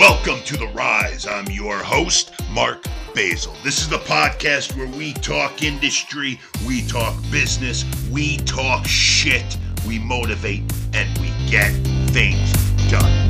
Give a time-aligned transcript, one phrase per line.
[0.00, 1.26] Welcome to The Rise.
[1.26, 2.82] I'm your host, Mark
[3.14, 3.54] Basil.
[3.62, 9.98] This is the podcast where we talk industry, we talk business, we talk shit, we
[9.98, 10.62] motivate,
[10.94, 11.72] and we get
[12.12, 12.50] things
[12.90, 13.29] done.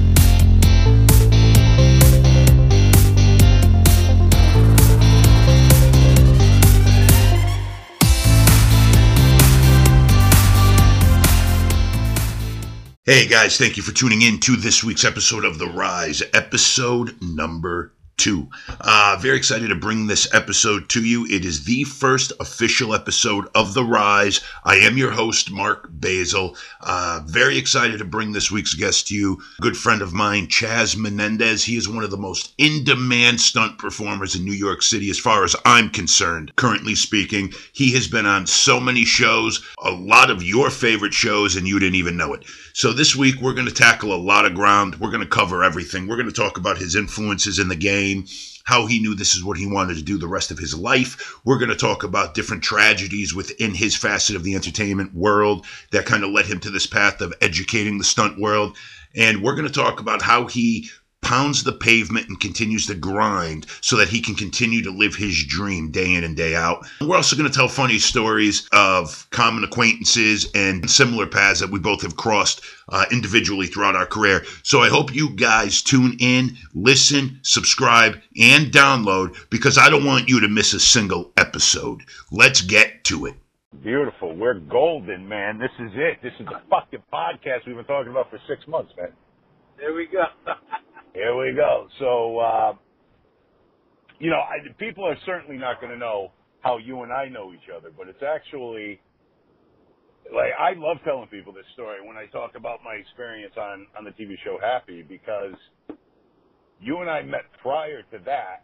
[13.10, 17.20] Hey guys, thank you for tuning in to this week's episode of The Rise, episode
[17.20, 18.46] number two.
[18.82, 21.24] Uh, very excited to bring this episode to you.
[21.24, 24.42] It is the first official episode of The Rise.
[24.62, 26.54] I am your host, Mark Basil.
[26.82, 29.40] Uh, very excited to bring this week's guest to you.
[29.62, 31.64] Good friend of mine, Chaz Menendez.
[31.64, 35.18] He is one of the most in demand stunt performers in New York City, as
[35.18, 37.54] far as I'm concerned, currently speaking.
[37.72, 41.78] He has been on so many shows, a lot of your favorite shows, and you
[41.78, 42.44] didn't even know it.
[42.74, 45.00] So this week, we're going to tackle a lot of ground.
[45.00, 46.06] We're going to cover everything.
[46.06, 48.09] We're going to talk about his influences in the game
[48.64, 51.34] how he knew this is what he wanted to do the rest of his life.
[51.44, 56.06] We're going to talk about different tragedies within his facet of the entertainment world that
[56.06, 58.76] kind of led him to this path of educating the stunt world.
[59.14, 60.88] And we're going to talk about how he
[61.22, 65.44] pounds the pavement and continues to grind so that he can continue to live his
[65.44, 66.86] dream day in and day out.
[67.00, 71.78] We're also going to tell funny stories of common acquaintances and similar paths that we
[71.78, 74.44] both have crossed uh, individually throughout our career.
[74.62, 80.28] So I hope you guys tune in, listen, subscribe, and download because I don't want
[80.28, 82.02] you to miss a single episode.
[82.32, 83.34] Let's get to it.
[83.82, 84.34] Beautiful.
[84.34, 85.58] We're golden, man.
[85.58, 86.18] This is it.
[86.22, 89.12] This is the fucking podcast we've been talking about for six months, man.
[89.78, 90.24] There we go.
[91.14, 91.88] Here we go.
[91.98, 92.72] So, uh,
[94.20, 97.52] you know, I, people are certainly not going to know how you and I know
[97.52, 99.00] each other, but it's actually
[100.32, 104.04] like I love telling people this story when I talk about my experience on on
[104.04, 105.54] the TV show Happy because
[106.80, 108.62] you and I met prior to that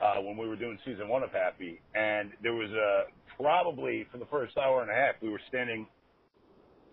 [0.00, 3.04] uh, when we were doing season one of Happy, and there was a
[3.36, 5.86] probably for the first hour and a half we were standing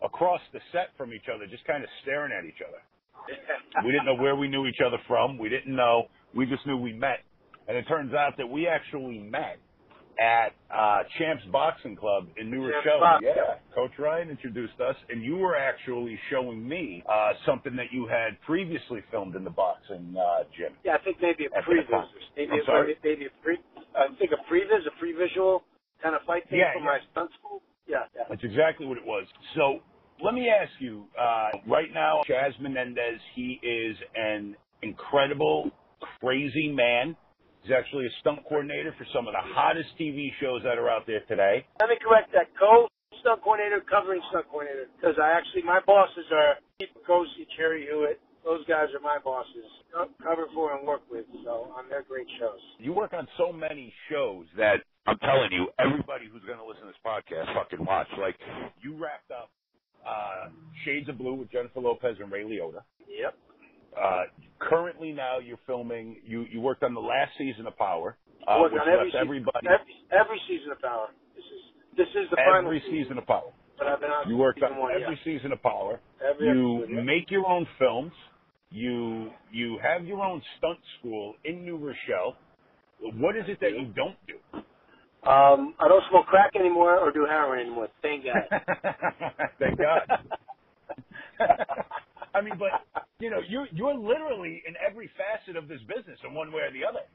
[0.04, 2.82] across the set from each other, just kind of staring at each other
[3.86, 5.38] we didn't know where we knew each other from.
[5.38, 6.06] We didn't know.
[6.36, 7.20] We just knew we met.
[7.68, 9.60] And it turns out that we actually met
[10.20, 13.00] at uh, Champs Boxing Club in New Champs Rochelle.
[13.00, 17.92] Box, Yeah, Coach Ryan introduced us, and you were actually showing me uh, something that
[17.92, 20.74] you had previously filmed in the boxing uh, gym.
[20.84, 22.06] Yeah, I think maybe a previs.
[22.38, 22.96] Maybe, I'm a, sorry?
[23.04, 23.58] maybe a pre.
[23.96, 25.64] I think a previs, a pre-visual
[26.04, 26.90] kind of fight thing Yeah, from yeah.
[26.90, 27.62] my stunt school.
[27.88, 28.24] Yeah, yeah.
[28.30, 29.26] That's exactly what it was.
[29.56, 29.80] So
[30.24, 35.72] let me ask you, uh, right now, Chaz Menendez, he is an incredible,
[36.20, 37.16] crazy man.
[37.64, 41.06] He's actually a stunt coordinator for some of the hottest TV shows that are out
[41.06, 41.66] there today.
[41.80, 42.50] Let me correct that.
[42.58, 42.88] Co
[43.22, 44.90] stunt coordinator, covering stunt coordinator.
[44.98, 48.20] Because I actually, my bosses are Pete Bucossi, Jerry Hewitt.
[48.44, 49.70] Those guys are my bosses.
[49.94, 51.26] Co- Cover for and work with.
[51.46, 52.58] So on their great shows.
[52.80, 56.86] You work on so many shows that I'm telling you, everybody who's going to listen
[56.86, 58.10] to this podcast fucking watch.
[58.18, 58.38] Like,
[58.82, 59.50] you wrapped up
[60.08, 60.50] uh,
[60.86, 62.82] Shades of Blue with Jennifer Lopez and Ray Liotta.
[63.08, 63.36] Yep.
[63.98, 64.24] Uh,
[64.60, 68.18] currently now you're filming, you, you worked on the last season of Power,
[68.48, 71.08] uh, I work on every season, everybody, Every, every season of Power.
[71.36, 71.62] This is
[71.98, 73.52] this is the final every season of Power.
[73.78, 75.38] But I've been on You worked on one, every yeah.
[75.38, 76.00] season of Power.
[76.24, 77.04] Every You episode, yeah.
[77.04, 78.14] make your own films.
[78.72, 82.38] You you have your own stunt school in New Rochelle.
[83.20, 84.62] What is it that you don't do?
[85.28, 87.90] Um, I don't smoke crack anymore or do heroin anymore.
[88.02, 88.48] Thank God.
[89.60, 90.02] Thank God.
[92.36, 92.74] I mean, but
[93.20, 96.74] you know, you're you're literally in every facet of this business in one way or
[96.74, 97.06] the other.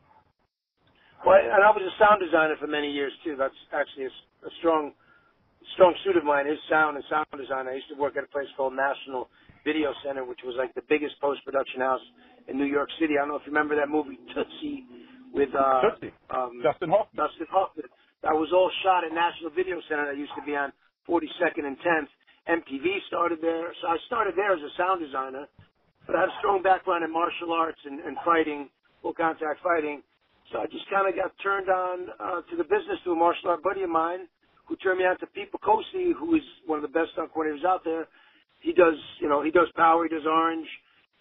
[1.27, 3.37] well, and I was a sound designer for many years too.
[3.39, 4.15] That's actually a,
[4.47, 4.93] a strong,
[5.75, 7.69] strong suit of mine is sound and sound design.
[7.69, 9.29] I used to work at a place called National
[9.65, 12.03] Video Center, which was like the biggest post production house
[12.49, 13.15] in New York City.
[13.19, 14.87] I don't know if you remember that movie Tootsie
[15.37, 15.93] with uh,
[16.33, 17.17] um, Justin Hoffman.
[17.21, 17.89] Dustin Hoffman.
[18.25, 20.09] That was all shot at National Video Center.
[20.09, 20.73] That used to be on
[21.05, 22.11] 42nd and 10th.
[22.49, 25.45] MTV started there, so I started there as a sound designer.
[26.09, 28.71] But I have a strong background in martial arts and, and fighting,
[29.03, 30.03] full contact fighting.
[30.51, 33.51] So I just kind of got turned on uh, to the business through a martial
[33.51, 34.31] art buddy of mine
[34.67, 37.67] who turned me on to Pete Bucossi, who is one of the best stunt coordinators
[37.67, 38.07] out there.
[38.63, 40.67] He does, you know, he does Power, he does Orange.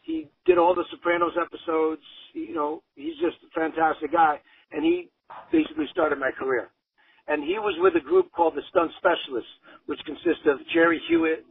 [0.02, 2.06] He did all the Sopranos episodes.
[2.36, 4.40] You know, he's just a fantastic guy.
[4.72, 5.10] And he
[5.52, 6.70] basically started my career.
[7.28, 9.50] And he was with a group called the Stunt Specialists,
[9.88, 11.44] which consists of Jerry Hewitt,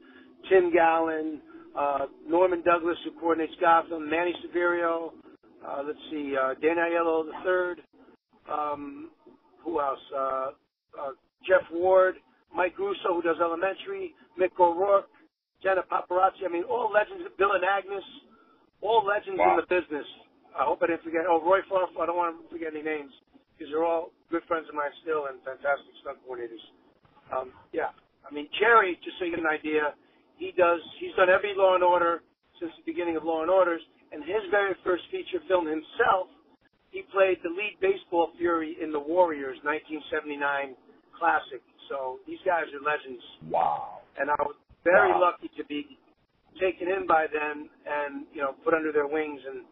[0.48, 1.40] Tim Gallin,
[1.76, 5.10] uh, Norman Douglas, who coordinates Gotham, Manny Siverio,
[5.66, 7.82] uh, let's see, uh, Dan Aiello III,
[8.52, 9.10] um,
[9.64, 9.98] who else?
[10.14, 10.20] Uh,
[11.00, 11.10] uh,
[11.48, 12.16] Jeff Ward,
[12.54, 15.08] Mike Russo, who does Elementary, Mick O'Rourke,
[15.62, 16.44] Jenna Paparazzi.
[16.46, 17.24] I mean, all legends.
[17.38, 18.04] Bill Anagnos,
[18.80, 19.50] all legends Wow.
[19.50, 20.06] in the business.
[20.54, 21.26] I hope I didn't forget.
[21.28, 21.90] Oh, Roy Farf.
[22.00, 23.10] I don't want to forget any names
[23.54, 26.62] because they're all good friends of mine still and fantastic stunt coordinators.
[27.34, 27.90] Um, yeah,
[28.22, 28.98] I mean Jerry.
[29.04, 29.94] Just so you get an idea,
[30.38, 30.80] he does.
[31.00, 32.22] He's done every Law and Order
[32.60, 36.30] since the beginning of Law and Orders, and his very first feature film himself,
[36.94, 40.78] he played the lead baseball fury in The Warriors, 1979
[41.18, 41.62] classic.
[41.90, 44.02] So these guys are legends Wow.
[44.16, 44.54] and I was
[44.84, 45.34] very Wow.
[45.34, 45.98] lucky to be
[46.60, 49.64] taken in by them and you know put under their wings, and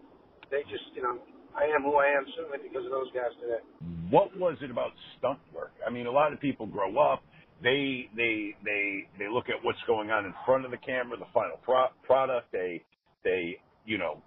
[0.52, 1.18] they just you know
[1.56, 3.64] I am who I am certainly because of those guys today.
[4.10, 5.72] What was it about stunt work?
[5.86, 7.24] I mean, a lot of people grow up.
[7.62, 11.30] They they they they look at what's going on in front of the camera, the
[11.32, 12.52] final pro- product.
[12.52, 12.84] They
[13.24, 14.22] they you know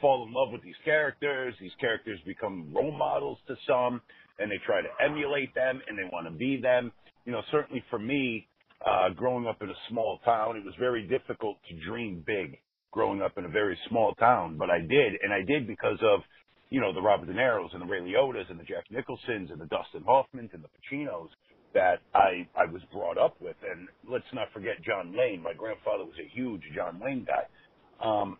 [0.00, 1.54] fall in love with these characters.
[1.60, 4.00] These characters become role models to some,
[4.38, 6.92] and they try to emulate them, and they want to be them.
[7.24, 8.46] You know, certainly for me,
[8.84, 12.58] uh, growing up in a small town, it was very difficult to dream big.
[12.94, 16.20] Growing up in a very small town, but I did, and I did because of
[16.74, 19.60] you know, the Robert De Niro's and the Ray Liotta's and the Jack Nicholsons and
[19.60, 21.28] the Dustin Hoffmans and the Pacinos
[21.72, 23.54] that I, I was brought up with.
[23.62, 25.40] And let's not forget John Wayne.
[25.40, 27.46] My grandfather was a huge John Wayne guy.
[28.04, 28.38] Um,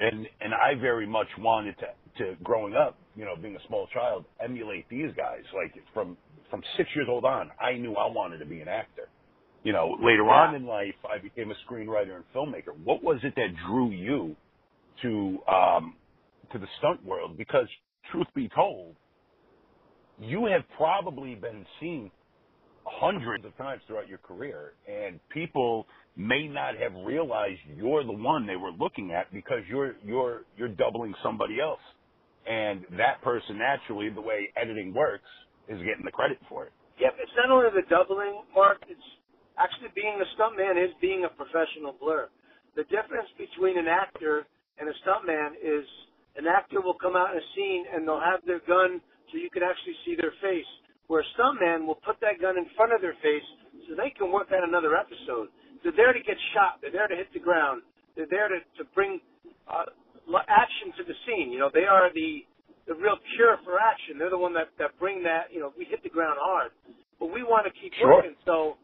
[0.00, 3.88] and, and I very much wanted to, to growing up, you know, being a small
[3.92, 5.42] child, emulate these guys.
[5.52, 6.16] Like from,
[6.50, 9.07] from six years old on, I knew I wanted to be an actor.
[9.68, 10.48] You know, later Yeah.
[10.48, 12.74] on in life, I became a screenwriter and filmmaker.
[12.84, 14.34] What was it that drew you
[15.02, 15.94] to, um,
[16.52, 17.68] to the stunt world because
[18.10, 18.96] truth be told,
[20.18, 22.10] you have probably been seen
[22.86, 25.86] hundreds of times throughout your career and people
[26.16, 30.68] may not have realized you're the one they were looking at because you're you're you're
[30.68, 31.82] doubling somebody else.
[32.46, 35.28] And that person naturally, the way editing works,
[35.68, 36.72] is getting the credit for it.
[36.98, 38.78] Yep, it's not only the doubling, Mark.
[38.88, 39.17] It's
[39.58, 42.28] actually being a stuntman is being a professional blur.
[42.76, 44.46] The difference between an actor
[44.78, 45.84] and a stuntman is
[46.38, 49.50] an actor will come out in a scene and they'll have their gun so you
[49.50, 50.68] can actually see their face.
[51.10, 53.44] Where a stuntman will put that gun in front of their face
[53.88, 55.48] so they can work on another episode.
[55.82, 56.78] They're there to get shot.
[56.80, 57.82] They're there to hit the ground.
[58.14, 59.18] They're there to, to bring
[59.66, 59.88] uh,
[60.48, 61.50] action to the scene.
[61.50, 62.44] You know, they are the
[62.88, 64.16] the real cure for action.
[64.18, 65.48] They're the one that that bring that.
[65.52, 66.72] You know, we hit the ground hard,
[67.20, 68.16] but we want to keep Sure.
[68.20, 68.34] working.
[68.44, 68.76] So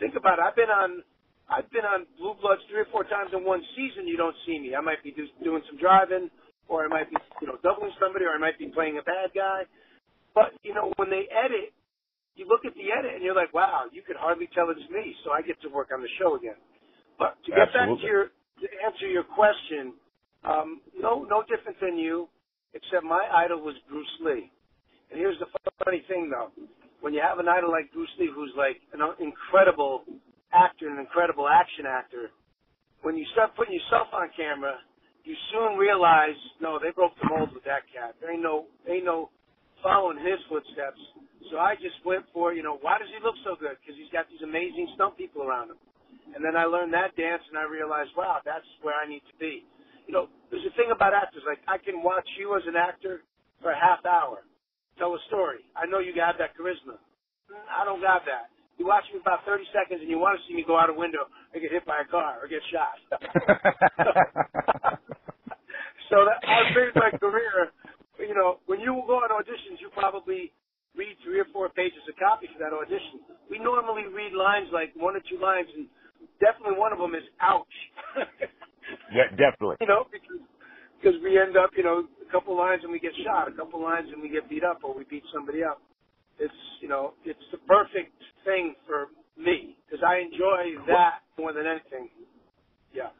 [0.00, 0.44] think about it.
[0.46, 1.02] I've been on
[1.48, 4.04] I've been on Blue Bloods three or four times in one season.
[4.04, 4.76] You don't see me.
[4.76, 6.28] I might be do, doing some driving,
[6.68, 9.32] or I might be you know doubling somebody, or I might be playing a bad
[9.34, 9.64] guy.
[10.34, 11.72] But you know when they edit,
[12.36, 15.16] you look at the edit and you're like, wow, you could hardly tell it's me.
[15.24, 16.60] So I get to work on the show again.
[17.18, 18.30] But to get back to your
[18.62, 19.96] to answer your question,
[20.44, 22.28] um, no no different than you,
[22.74, 24.52] except my idol was Bruce Lee.
[25.10, 25.48] And here's the
[25.82, 26.52] funny thing though,
[27.00, 30.02] when you have an idol like Bruce Lee, who's like an incredible
[30.52, 32.30] actor, an incredible action actor,
[33.02, 34.74] when you start putting yourself on camera,
[35.22, 38.16] you soon realize, no, they broke the mold with that cat.
[38.20, 39.30] There ain't no, ain't no
[39.82, 40.98] following his footsteps.
[41.52, 43.78] So I just went for, you know, why does he look so good?
[43.78, 45.80] Because he's got these amazing stunt people around him.
[46.34, 49.36] And then I learned that dance, and I realized, wow, that's where I need to
[49.40, 49.64] be.
[50.08, 51.44] You know, there's a thing about actors.
[51.44, 53.22] Like I can watch you as an actor
[53.60, 54.44] for a half hour,
[54.98, 55.62] tell a story.
[55.78, 56.98] I know you got that charisma.
[57.70, 58.50] I don't got that.
[58.78, 60.94] You watch me about 30 seconds, and you want to see me go out a
[60.94, 62.94] window or get hit by a car or get shot.
[66.10, 67.74] so that I've made my career.
[68.22, 70.54] You know, when you go on auditions, you probably
[70.94, 73.18] read three or four pages of copy for that audition.
[73.50, 75.90] We normally read lines like one or two lines, and
[76.38, 77.76] definitely one of them is "ouch."
[79.10, 79.78] yeah, definitely.
[79.82, 80.38] you know, because
[80.98, 83.82] because we end up, you know, a couple lines and we get shot, a couple
[83.82, 85.82] lines and we get beat up, or we beat somebody up.
[86.38, 89.08] It's you know, it's the perfect thing for
[89.38, 92.10] me because I enjoy that more than anything.
[92.94, 93.10] Yeah.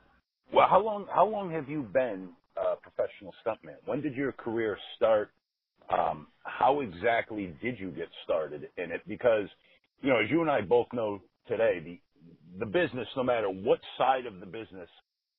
[0.52, 3.76] Well, how long how long have you been a professional stuntman?
[3.86, 5.30] When did your career start?
[5.90, 9.02] Um, how exactly did you get started in it?
[9.08, 9.48] Because
[10.02, 12.00] you know, as you and I both know today, the
[12.60, 14.88] the business, no matter what side of the business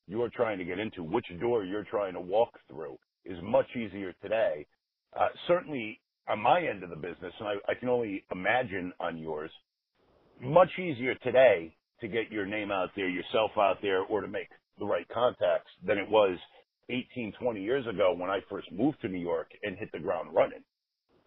[0.08, 4.14] you're trying to get into, which door you're trying to walk through, is much easier
[4.22, 4.66] today.
[5.18, 6.00] Uh, certainly
[6.30, 9.52] on my end of the business, and I, can only imagine on yours,
[10.40, 14.48] much easier today to get your name out there, yourself out there, or to make
[14.78, 16.38] the right contacts than it was
[16.90, 20.30] 18, 20 years ago when I first moved to New York and hit the ground
[20.34, 20.64] running.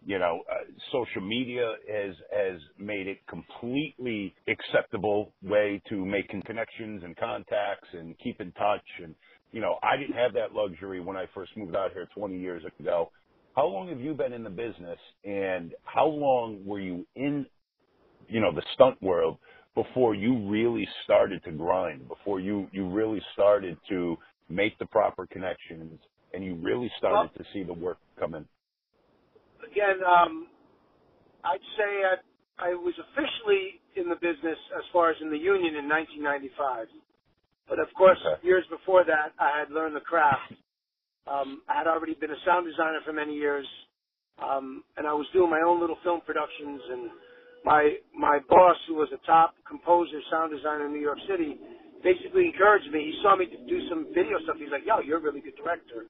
[0.05, 7.15] You know, uh, social media has made it completely acceptable way to make connections and
[7.15, 8.83] contacts and keep in touch.
[9.01, 9.15] And
[9.53, 12.63] you know, I didn't have that luxury when I first moved out here 20 years
[12.79, 13.11] ago.
[13.55, 17.45] How long have you been in the business, and how long were you in,
[18.27, 19.37] you know, the stunt world
[19.75, 22.07] before you really started to grind?
[22.09, 24.17] Before you you really started to
[24.49, 25.99] make the proper connections,
[26.33, 28.47] and you really started well, to see the work come in?
[29.71, 30.47] Again, um,
[31.43, 32.15] I'd say I,
[32.71, 36.87] I was officially in the business as far as in the union in 1995.
[37.69, 38.45] But of course, okay.
[38.45, 40.53] years before that, I had learned the craft.
[41.27, 43.67] Um, I had already been a sound designer for many years,
[44.41, 46.81] um, and I was doing my own little film productions.
[46.91, 47.11] And
[47.65, 51.59] my my boss, who was a top composer, sound designer in New York City,
[52.03, 53.13] basically encouraged me.
[53.13, 54.57] He saw me do some video stuff.
[54.59, 56.07] He's like, "Yo, you're a really good director."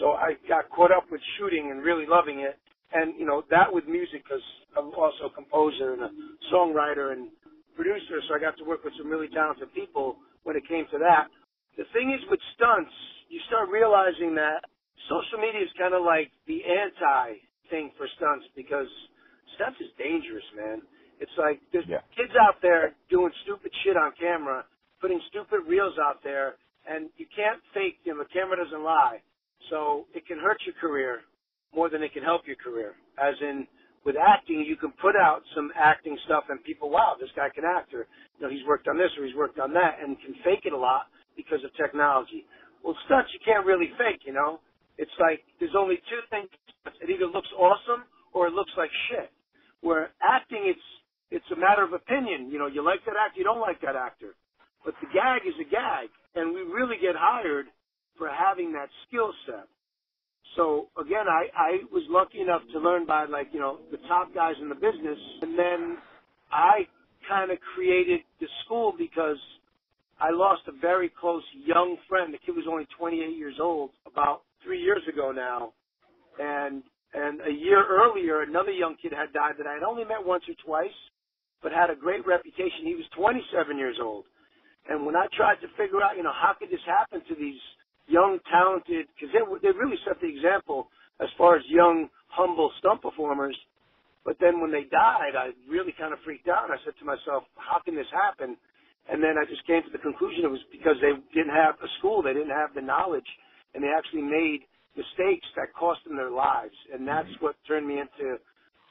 [0.00, 2.58] So I got caught up with shooting and really loving it.
[2.92, 4.44] And you know that with music because
[4.78, 6.10] I'm also a composer and a
[6.52, 7.30] songwriter and
[7.74, 8.20] producer.
[8.28, 11.28] So I got to work with some really talented people when it came to that.
[11.76, 12.92] The thing is with stunts,
[13.28, 14.64] you start realizing that
[15.08, 18.90] social media is kind of like the anti thing for stunts because
[19.56, 20.84] stunts is dangerous, man.
[21.20, 22.04] It's like there's yeah.
[22.12, 24.66] kids out there doing stupid shit on camera,
[25.00, 28.18] putting stupid reels out there, and you can't fake them.
[28.18, 29.22] The camera doesn't lie.
[29.70, 31.22] So it can hurt your career
[31.74, 32.94] more than it can help your career.
[33.16, 33.66] As in,
[34.04, 37.64] with acting, you can put out some acting stuff and people, wow, this guy can
[37.64, 38.06] act, or
[38.38, 40.72] you know, he's worked on this or he's worked on that, and can fake it
[40.72, 41.06] a lot
[41.36, 42.46] because of technology.
[42.84, 44.60] Well, stunts you can't really fake, you know.
[44.98, 46.50] It's like there's only two things:
[47.00, 48.04] it either looks awesome
[48.34, 49.30] or it looks like shit.
[49.80, 50.88] Where acting, it's
[51.30, 52.50] it's a matter of opinion.
[52.50, 54.34] You know, you like that actor, you don't like that actor,
[54.84, 57.66] but the gag is a gag, and we really get hired
[58.18, 59.71] for having that skill set.
[60.56, 64.34] So again, I, I was lucky enough to learn by like, you know, the top
[64.34, 65.18] guys in the business.
[65.42, 65.98] And then
[66.50, 66.86] I
[67.28, 69.38] kind of created the school because
[70.20, 72.32] I lost a very close young friend.
[72.34, 75.72] The kid was only 28 years old about three years ago now.
[76.38, 76.82] And,
[77.14, 80.44] and a year earlier, another young kid had died that I had only met once
[80.48, 80.96] or twice,
[81.62, 82.84] but had a great reputation.
[82.84, 84.24] He was 27 years old.
[84.88, 87.60] And when I tried to figure out, you know, how could this happen to these
[88.06, 90.88] young, talented, because they, they really set the example
[91.20, 93.56] as far as young, humble stunt performers.
[94.24, 96.70] But then when they died, I really kind of freaked out.
[96.70, 98.56] I said to myself, how can this happen?
[99.10, 101.90] And then I just came to the conclusion it was because they didn't have a
[101.98, 103.26] school, they didn't have the knowledge,
[103.74, 104.62] and they actually made
[104.94, 106.74] mistakes that cost them their lives.
[106.94, 108.38] And that's what turned me into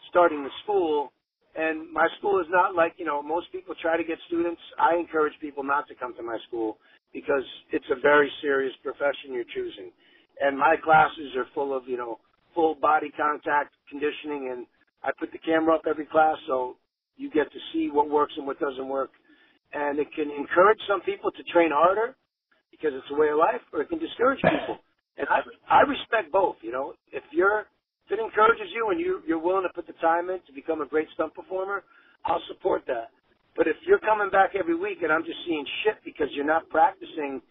[0.09, 1.13] starting the school.
[1.55, 4.59] And my school is not like, you know, most people try to get students.
[4.79, 6.77] I encourage people not to come to my school
[7.13, 9.91] because it's a very serious profession you're choosing.
[10.41, 12.19] And my classes are full of, you know,
[12.55, 14.65] full body contact conditioning and
[15.03, 16.75] I put the camera up every class so
[17.17, 19.11] you get to see what works and what doesn't work.
[19.73, 22.15] And it can encourage some people to train harder
[22.71, 24.79] because it's a way of life or it can discourage people.
[25.17, 27.67] And I, I respect both, you know, if you're,
[28.07, 30.81] if it encourages you and you, you're willing to put the time in to become
[30.81, 31.83] a great stunt performer,
[32.25, 33.11] I'll support that.
[33.57, 36.69] But if you're coming back every week and I'm just seeing shit because you're not
[36.69, 37.41] practicing,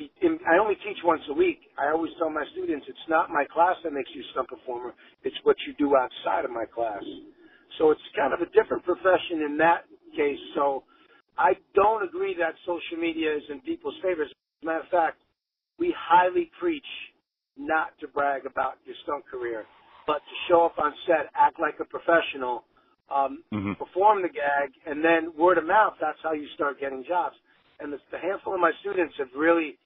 [0.00, 1.60] I only teach once a week.
[1.78, 4.94] I always tell my students it's not my class that makes you a stunt performer.
[5.24, 7.02] It's what you do outside of my class.
[7.78, 9.84] So it's kind of a different profession in that
[10.16, 10.40] case.
[10.56, 10.84] So
[11.38, 14.24] I don't agree that social media is in people's favor.
[14.24, 14.30] As
[14.62, 15.18] a matter of fact,
[15.78, 16.86] we highly preach
[17.56, 19.64] not to brag about your stunt career,
[20.06, 22.64] but to show up on set, act like a professional,
[23.12, 23.72] um, mm-hmm.
[23.74, 25.94] perform the gag, and then word of mouth.
[26.00, 27.36] That's how you start getting jobs.
[27.80, 29.78] And the, the handful of my students have really,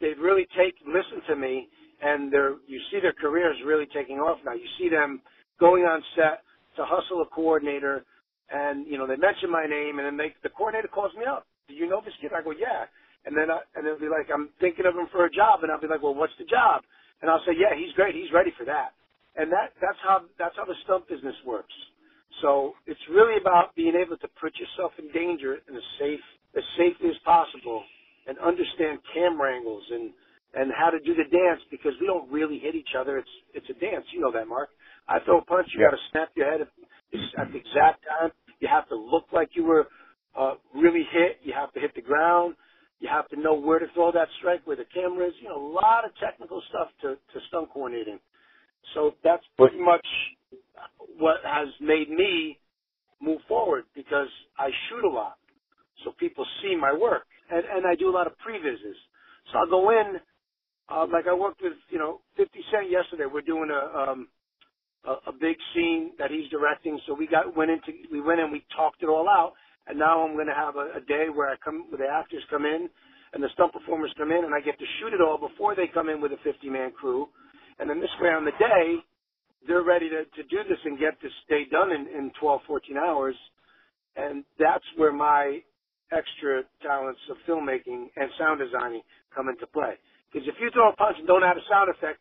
[0.00, 1.68] they've really take listen to me,
[2.02, 4.52] and they're you see their careers really taking off now.
[4.52, 5.22] You see them
[5.58, 6.42] going on set
[6.76, 8.04] to hustle a coordinator,
[8.50, 11.46] and you know they mention my name, and then they, the coordinator calls me up.
[11.68, 12.32] Do you know this kid?
[12.36, 12.84] I go, yeah.
[13.24, 15.72] And then I, and they'll be like, I'm thinking of him for a job, and
[15.72, 16.84] I'll be like, well, what's the job?
[17.22, 18.14] And I'll say, yeah, he's great.
[18.14, 18.92] He's ready for that.
[19.36, 21.72] And that that's how that's how the stunt business works.
[22.42, 26.24] So it's really about being able to put yourself in danger in a safe,
[26.56, 27.84] as safely as possible,
[28.26, 30.10] and understand camera angles and
[30.54, 33.18] and how to do the dance because we don't really hit each other.
[33.18, 34.04] It's it's a dance.
[34.12, 34.70] You know that, Mark.
[35.08, 35.90] I throw a punch, you yeah.
[35.90, 36.70] got to snap your head at,
[37.40, 38.30] at the exact time.
[38.60, 39.86] You have to look like you were
[40.38, 41.40] uh, really hit.
[41.42, 42.54] You have to hit the ground.
[43.00, 45.34] You have to know where to throw that strike, where the camera is.
[45.42, 48.18] You know, a lot of technical stuff to to stunt coordinating.
[48.94, 50.06] So that's pretty much
[51.18, 52.58] what has made me
[53.20, 54.28] move forward because
[54.58, 55.36] I shoot a lot.
[56.04, 57.24] So people see my work.
[57.50, 58.96] And, and I do a lot of previses.
[59.52, 60.16] So I'll go in,
[60.90, 63.24] uh, like I worked with, you know, 50 Cent yesterday.
[63.32, 64.28] We're doing a, um,
[65.06, 67.00] a, a big scene that he's directing.
[67.06, 69.54] So we got, went into, we went in, we talked it all out.
[69.88, 72.42] And now I'm going to have a, a day where I come, where the actors
[72.50, 72.88] come in
[73.34, 75.88] and the stunt performers come in and I get to shoot it all before they
[75.92, 77.28] come in with a 50 man crew.
[77.80, 78.96] And then this way on the day,
[79.66, 82.96] they're ready to, to do this and get this day done in, in 12, 14
[82.96, 83.36] hours.
[84.16, 85.60] And that's where my
[86.12, 89.02] extra talents of filmmaking and sound designing
[89.34, 89.98] come into play.
[90.32, 92.20] Because if you throw a punch and don't add a sound effect,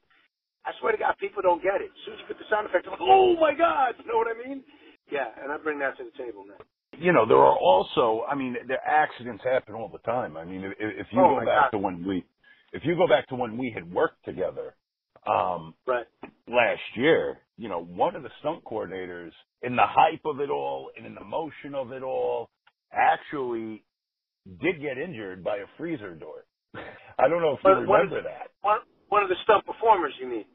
[0.66, 1.92] I swear to God, people don't get it.
[1.92, 4.18] As soon as you put the sound effect, I'm like, oh my God, you know
[4.18, 4.64] what I mean?
[5.12, 6.58] Yeah, and I bring that to the table, man.
[6.98, 10.38] You know, there are also, I mean, the accidents happen all the time.
[10.38, 11.78] I mean, if, if you Oh, go back God.
[11.78, 12.24] to when we,
[12.72, 14.76] if you go back to when we had worked together,
[15.28, 16.08] um, Right.
[16.48, 20.92] last year, you know, one of the stunt coordinators, in the hype of it all
[20.98, 22.50] and in the motion of it all,
[22.92, 23.86] actually
[24.62, 26.46] did get injured by a freezer door.
[26.76, 28.50] I don't know if you remember that.
[28.62, 30.46] One, one of the stunt performers, you mean?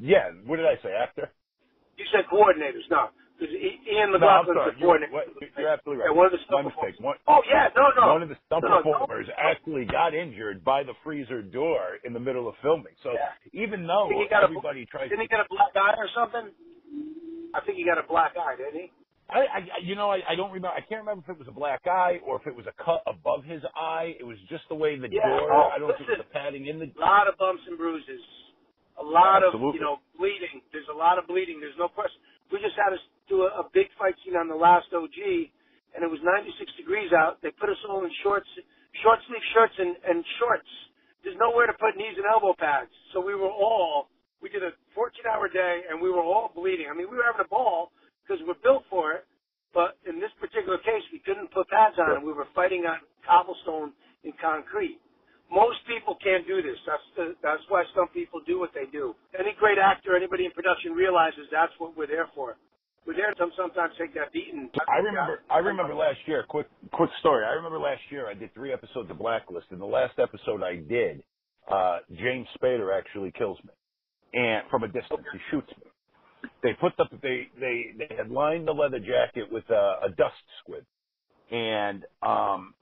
[0.00, 0.90] Yeah, what did I say?
[0.92, 1.32] Actor?
[1.96, 2.88] You said coordinators.
[2.90, 3.10] No.
[3.40, 4.72] Ian No, I'm sorry.
[4.78, 6.10] You're, what- you're absolutely right.
[6.12, 7.00] Yeah, one of the My mistake.
[7.00, 8.12] One, Oh, yeah, no, no.
[8.12, 9.34] one of the stunt No, performers no.
[9.38, 12.92] actually got injured by the freezer door in the middle of filming.
[13.02, 13.32] So Yeah.
[13.52, 16.52] even though got a- everybody tries Didn't to he get a black eye or something?
[17.54, 18.92] I think he got a black eye, didn't he?
[19.30, 20.74] I, I, you know, I, I don't remember.
[20.74, 23.02] I can't remember if it was a black eye or if it was a cut
[23.06, 24.16] above his eye.
[24.18, 25.52] It was just the way the Yeah, door.
[25.54, 26.90] oh, I don't think it was the padding in the.
[26.90, 28.20] A lot of bumps and bruises.
[28.98, 30.60] A lot of, you know, bleeding.
[30.74, 31.60] There's a lot of bleeding.
[31.62, 32.18] There's no question.
[32.52, 35.18] We just had to do a, a big fight scene on the last OG,
[35.96, 37.40] and it was 96 degrees out.
[37.42, 38.48] They put us all in shorts,
[39.02, 40.68] short sleeve shirts and, and shorts.
[41.24, 42.90] There's nowhere to put knees and elbow pads.
[43.14, 44.10] So we were all,
[44.42, 46.88] we did a 14 hour day, and we were all bleeding.
[46.90, 47.92] I mean, we were having a ball
[48.24, 49.24] because we're built for it.
[49.74, 52.98] But in this particular case, we couldn't put pads on, and we were fighting on
[53.26, 53.92] cobblestone
[54.24, 54.98] and concrete.
[55.50, 56.78] Most people can't do this.
[56.86, 59.14] That's the, that's why some people do what they do.
[59.34, 62.56] Any great actor, anybody in production realizes that's what we're there for.
[63.06, 64.70] We're there to sometimes take that beating.
[64.88, 65.42] I remember.
[65.50, 66.44] I remember last year.
[66.48, 67.44] Quick, quick story.
[67.44, 68.28] I remember last year.
[68.28, 71.22] I did three episodes of Blacklist, and the last episode I did,
[71.70, 73.72] uh, James Spader actually kills me,
[74.34, 75.90] and from a distance he shoots me.
[76.62, 80.36] They put the they they they had lined the leather jacket with a, a dust
[80.62, 80.84] squib,
[81.50, 82.74] and um,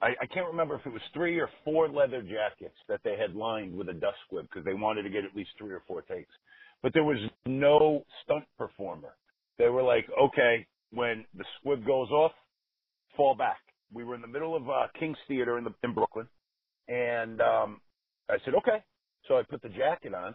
[0.00, 3.34] I, I can't remember if it was three or four leather jackets that they had
[3.34, 6.02] lined with a dust squib because they wanted to get at least three or four
[6.02, 6.30] takes.
[6.82, 9.16] But there was no stunt performer.
[9.58, 12.32] They were like, okay, when the squib goes off,
[13.16, 13.58] fall back.
[13.92, 16.28] We were in the middle of uh, King's Theater in the in Brooklyn,
[16.88, 17.80] and um,
[18.30, 18.84] I said, okay.
[19.26, 20.34] So I put the jacket on,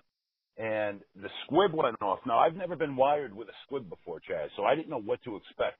[0.58, 2.20] and the squib went off.
[2.26, 5.24] Now I've never been wired with a squib before, Chaz, so I didn't know what
[5.24, 5.78] to expect.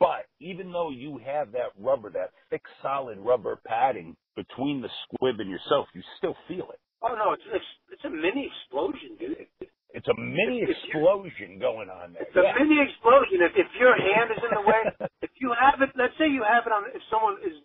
[0.00, 5.40] But even though you have that rubber, that thick, solid rubber padding between the squib
[5.40, 6.80] and yourself, you still feel it.
[7.02, 9.46] Oh no, it's it's, it's a mini explosion, dude.
[9.94, 12.28] It's a mini If explosion going on there.
[12.28, 13.40] It's a mini explosion.
[13.42, 14.82] If if your hand is in the way,
[15.22, 16.84] if you have it, let's say you have it on.
[16.94, 17.56] If someone is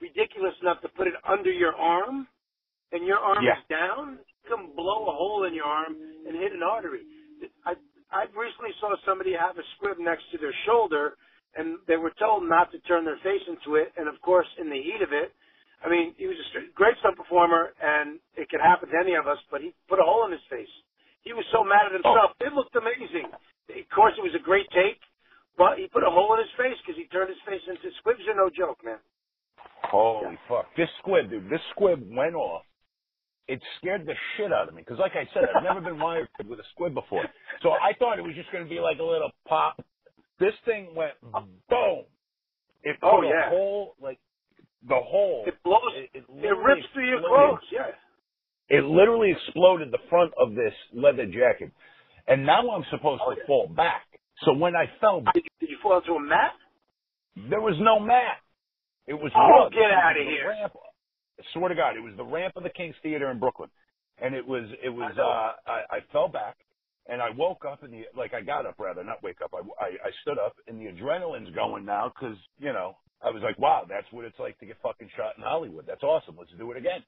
[0.00, 2.28] ridiculous enough to put it under your arm,
[2.92, 3.50] and your arm Yeah.
[3.50, 5.94] is down, you can blow a hole in your arm
[6.26, 7.02] and hit an artery.
[7.64, 7.74] I
[8.10, 11.16] I recently saw somebody have a squib next to their shoulder,
[11.56, 13.92] and they were told not to turn their face into it.
[13.96, 15.32] And of course, in the heat of it,
[15.84, 19.28] I mean, he was a great stunt performer, and it could happen to any of
[19.28, 19.38] us.
[19.50, 20.70] But he put a hole in his face.
[21.22, 22.00] He was so mad at oh.
[22.00, 22.30] himself.
[22.40, 23.28] It looked amazing.
[23.28, 25.00] Of course, it was a great take,
[25.56, 28.24] but he put a hole in his face because he turned his face into squibs
[28.28, 29.00] are no joke, man.
[29.88, 30.66] Holy fuck.
[30.76, 32.64] This squib, dude, this squib went off.
[33.48, 34.80] It scared the shit out of me.
[34.80, 37.24] Because, like I said, I've never been wired with a squib before.
[37.60, 39.84] So I thought it was just going to be like a little pop.
[40.40, 42.04] This thing went boom.
[42.82, 43.48] It put Oh, a yeah.
[43.50, 44.18] hole, like,
[44.86, 45.44] the hole.
[45.46, 45.80] It blows.
[45.94, 47.60] It, it, It rips through your clothes.
[47.72, 47.86] Yeah.
[48.68, 51.70] It literally exploded the front of this leather jacket.
[52.26, 53.46] And now I'm supposed Oh, to yeah.
[53.46, 54.06] fall back.
[54.44, 56.52] So when I fell back, Did you, did you fall into a mat?
[57.50, 58.38] there was no mat.
[59.06, 59.72] It was Oh, rug.
[59.72, 60.48] get out of outta the here.
[60.48, 60.72] Ramp.
[61.38, 63.68] I swear to God, it was the ramp of the King's Theater in Brooklyn,
[64.22, 65.12] and it was it was.
[65.16, 66.56] I uh I, I fell back,
[67.08, 69.52] and I woke up, and the like I got up rather, not wake up.
[69.54, 73.42] I I, I stood up, and the adrenaline's going now because you know I was
[73.42, 75.84] like, wow, that's what it's like to get fucking shot in Hollywood.
[75.86, 76.36] That's awesome.
[76.38, 77.02] Let's do it again.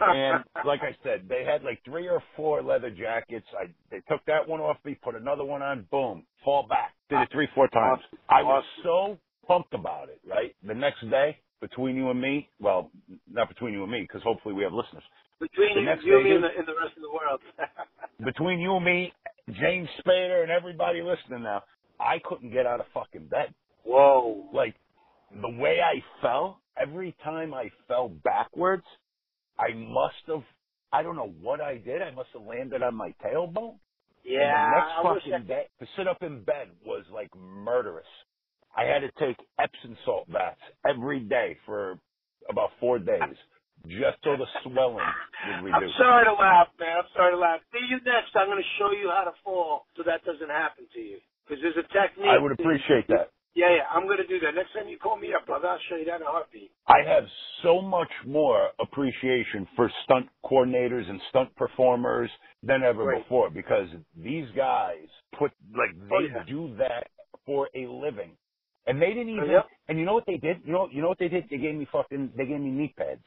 [0.00, 3.46] And like I said, they had like three or four leather jackets.
[3.58, 6.94] I they took that one off me, put another one on, boom, fall back.
[7.08, 8.00] Did it three, four times.
[8.28, 10.54] I was so pumped about it, right?
[10.66, 12.90] The next day, between you and me, well,
[13.30, 15.04] not between you and me, because hopefully we have listeners.
[15.40, 17.40] Between you, you me, and the, and the rest of the world.
[18.24, 19.12] Between you and me,
[19.60, 21.62] James Spader, and everybody listening now,
[22.00, 23.54] I couldn't get out of fucking bed.
[23.84, 24.48] Whoa.
[24.52, 24.74] Like
[25.30, 28.84] the way I fell, every time I fell backwards,
[29.58, 30.42] I must have.
[30.92, 32.00] I don't know what I did.
[32.00, 33.76] I must have landed on my tailbone.
[34.24, 34.40] Yeah.
[34.40, 38.06] And the next I fucking day, to sit up in bed was like murderous.
[38.76, 41.98] I had to take Epsom salt baths every day for
[42.50, 43.36] about four days,
[43.88, 46.98] just so the swelling would I'm sorry to laugh, man.
[46.98, 47.60] I'm sorry to laugh.
[47.72, 48.36] See you next.
[48.36, 51.18] I'm going to show you how to fall so that doesn't happen to you.
[51.48, 52.30] Because there's a technique.
[52.30, 53.28] I would appreciate that.
[53.56, 54.54] Yeah, yeah, I'm gonna do that.
[54.54, 56.72] Next time you call me up, brother, I'll show you that in a heartbeat.
[56.86, 57.24] I have
[57.62, 62.30] so much more appreciation for stunt coordinators and stunt performers
[62.62, 65.06] than ever before because these guys
[65.38, 66.44] put like oh, they Oh, yeah.
[66.46, 67.08] do that
[67.46, 68.36] for a living.
[68.86, 69.66] And they didn't oh, even Yep.
[69.88, 70.58] and you know what they did?
[70.66, 71.44] You know you know what they did?
[71.50, 73.24] They gave me fucking they gave me knee pads.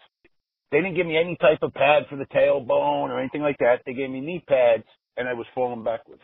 [0.71, 3.81] They didn't give me any type of pad for the tailbone or anything like that.
[3.85, 4.85] They gave me knee pads
[5.17, 6.21] and I was falling backwards.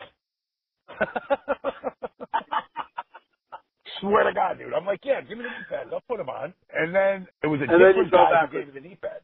[4.00, 4.74] Swear to God, dude.
[4.74, 5.90] I'm like, yeah, give me the knee pads.
[5.92, 6.54] I'll put them on.
[6.72, 9.22] And then it was a And different guy who gave me the knee pad.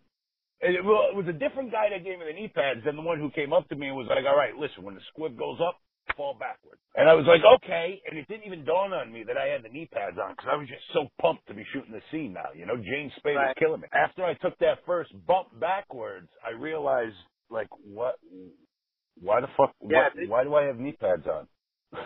[0.63, 3.03] It, well, it was a different guy that gave me the knee pads than the
[3.03, 5.39] one who came up to me and was like, all right, listen, when the squib
[5.39, 5.82] goes up,
[6.17, 6.79] fall backward.
[6.95, 8.01] And I was like, okay.
[8.09, 10.49] And it didn't even dawn on me that I had the knee pads on because
[10.53, 12.53] I was just so pumped to be shooting the scene now.
[12.55, 13.51] You know, James Spade Right.
[13.51, 13.89] is killing me.
[13.93, 17.17] After I took that first bump backwards, I realized,
[17.51, 18.17] like, what,
[19.21, 21.49] why the fuck, Yeah, what, why do I have knee pads on?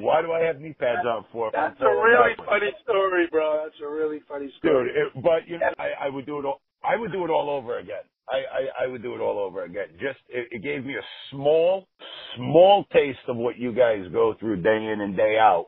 [0.00, 1.50] why do I have knee pads on for?
[1.52, 2.50] That's a really backwards?
[2.50, 3.62] funny story, bro.
[3.64, 4.88] That's a really funny story.
[4.88, 4.96] dude.
[4.96, 6.44] It, but you know, I, I would do it.
[6.44, 8.04] All, I would do it all over again.
[8.32, 9.88] I, I, I would do it all over again.
[10.00, 11.86] Just it, it gave me a small,
[12.36, 15.66] small taste of what you guys go through day in and day out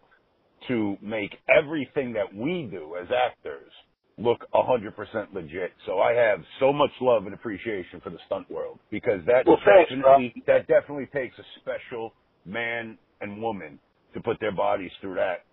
[0.68, 3.73] to make everything that we do as actors
[4.18, 5.73] look a hundred percent legit.
[5.87, 9.59] So I have so much love and appreciation for the stunt world because that Well,
[9.64, 12.12] thanks, definitely that definitely takes a special
[12.46, 13.81] man and woman
[14.14, 15.46] to put their bodies through that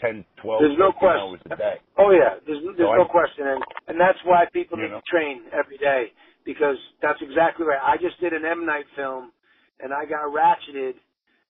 [0.00, 1.52] 10, 12, There's no 15 hours question.
[1.52, 1.76] a day.
[1.98, 5.00] Oh yeah, there's there's So no I- question, and and that's why people need know.
[5.00, 6.12] to train every day
[6.44, 7.80] because that's exactly right.
[7.80, 9.32] I just did an M Night film,
[9.80, 10.94] and I got ratcheted,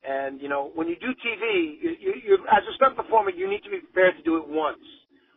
[0.07, 3.51] and you know when you do TV, you, you, you as a stunt performer, you
[3.51, 4.83] need to be prepared to do it once,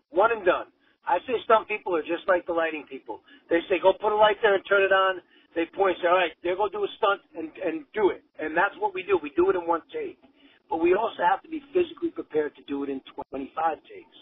[0.09, 0.69] one and done.
[1.07, 3.21] I say stunt people are just like the lighting people.
[3.49, 5.21] They say go put a light there and turn it on.
[5.55, 8.75] They point, say, all right, to do a stunt and and do it, and that's
[8.77, 9.17] what we do.
[9.17, 10.21] We do it in one take.
[10.69, 12.99] But we also have to be physically prepared to do it in
[13.31, 14.17] 25 takes,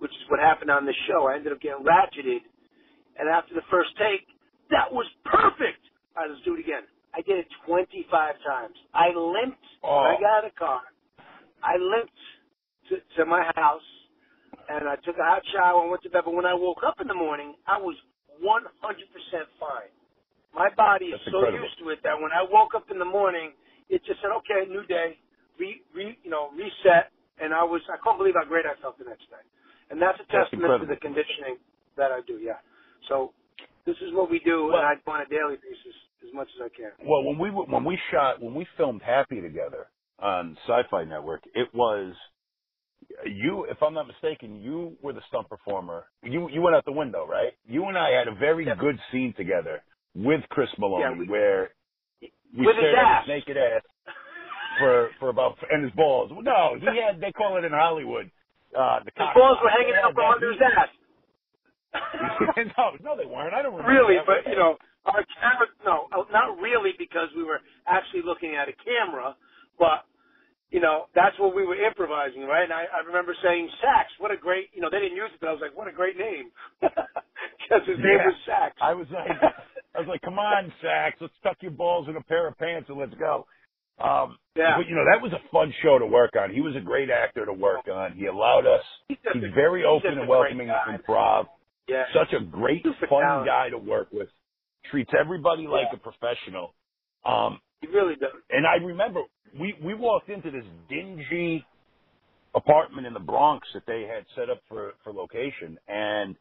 [0.00, 1.28] which is what happened on the show.
[1.28, 2.40] I ended up getting ratcheted,
[3.20, 4.24] and after the first take,
[4.74, 5.82] that was perfect.
[6.18, 6.84] All right, let's do it again.
[7.14, 8.10] I did it 25
[8.46, 8.76] times.
[8.94, 10.20] I limped when I Oh.
[10.20, 10.82] got out of the car.
[11.62, 12.20] I limped
[12.90, 13.88] to, to my house,
[14.68, 16.22] and I took a hot shower and went to bed.
[16.26, 17.96] But when I woke up in the morning, I was
[18.42, 18.42] 100%
[19.60, 19.90] fine.
[20.54, 21.64] My body is That's so incredible.
[21.66, 23.54] used to it that when I woke up in the morning,
[23.90, 25.18] it just said, "Okay, new day,
[25.58, 28.98] re, re you know, reset." And I was, I couldn't believe how great I felt
[28.98, 29.44] the next day.
[29.90, 31.58] And that's a That's testament to the conditioning
[31.96, 32.40] that I do.
[32.40, 32.60] Yeah.
[33.08, 33.34] So
[33.86, 35.94] this is what we do, Well- and I do on a daily basis
[36.26, 36.92] as much as I can.
[37.06, 41.68] Well, when we when we shot when we filmed Happy together on Sci-Fi Network, it
[41.74, 42.14] was
[43.26, 43.64] you.
[43.64, 46.06] If I'm not mistaken, you were the stunt performer.
[46.22, 47.52] You you went out the window, right?
[47.66, 48.74] You and I had a very Yeah.
[48.76, 49.82] good scene together
[50.14, 51.70] with Chris Meloni, Yeah, we- where
[52.56, 53.82] we stared at his naked ass
[54.78, 56.30] for for about and his balls.
[56.32, 58.30] No, he had they call it in Hollywood.
[58.74, 60.88] Uh, the His balls were hanging out from under his ass.
[62.78, 63.54] no, no, they weren't.
[63.54, 63.92] I don't remember.
[63.92, 64.26] really, that.
[64.26, 64.76] but you know,
[65.06, 69.36] our camera, no, uh, not really because we were actually looking at a camera,
[69.78, 70.04] but
[70.70, 72.64] you know, that's what we were improvising, right?
[72.64, 75.38] And I, I remember saying, Sax, what a great, you know, they didn't use it,
[75.38, 76.50] but I was like, what a great name.
[77.64, 78.76] Because his name was Sax.
[78.82, 79.30] I was like,
[79.96, 82.90] I was like, come on, Sax, let's tuck your balls in a pair of pants
[82.90, 83.46] and let's go.
[83.96, 84.76] Um, yeah.
[84.76, 86.52] but you know, that was a fun show to work on.
[86.52, 88.12] He was a great actor to work on.
[88.12, 88.82] He allowed us.
[89.08, 91.46] He's He's a- very he's open and welcoming to improv.
[91.88, 92.04] Yeah.
[92.14, 93.48] Such a great, Super fun talented.
[93.48, 94.28] guy to work with.
[94.90, 96.74] Treats everybody like a professional.
[97.24, 98.32] Um, He really does.
[98.50, 99.20] and I remember
[99.58, 101.64] we we walked into this dingy
[102.54, 106.36] apartment in the Bronx that they had set up for for location, and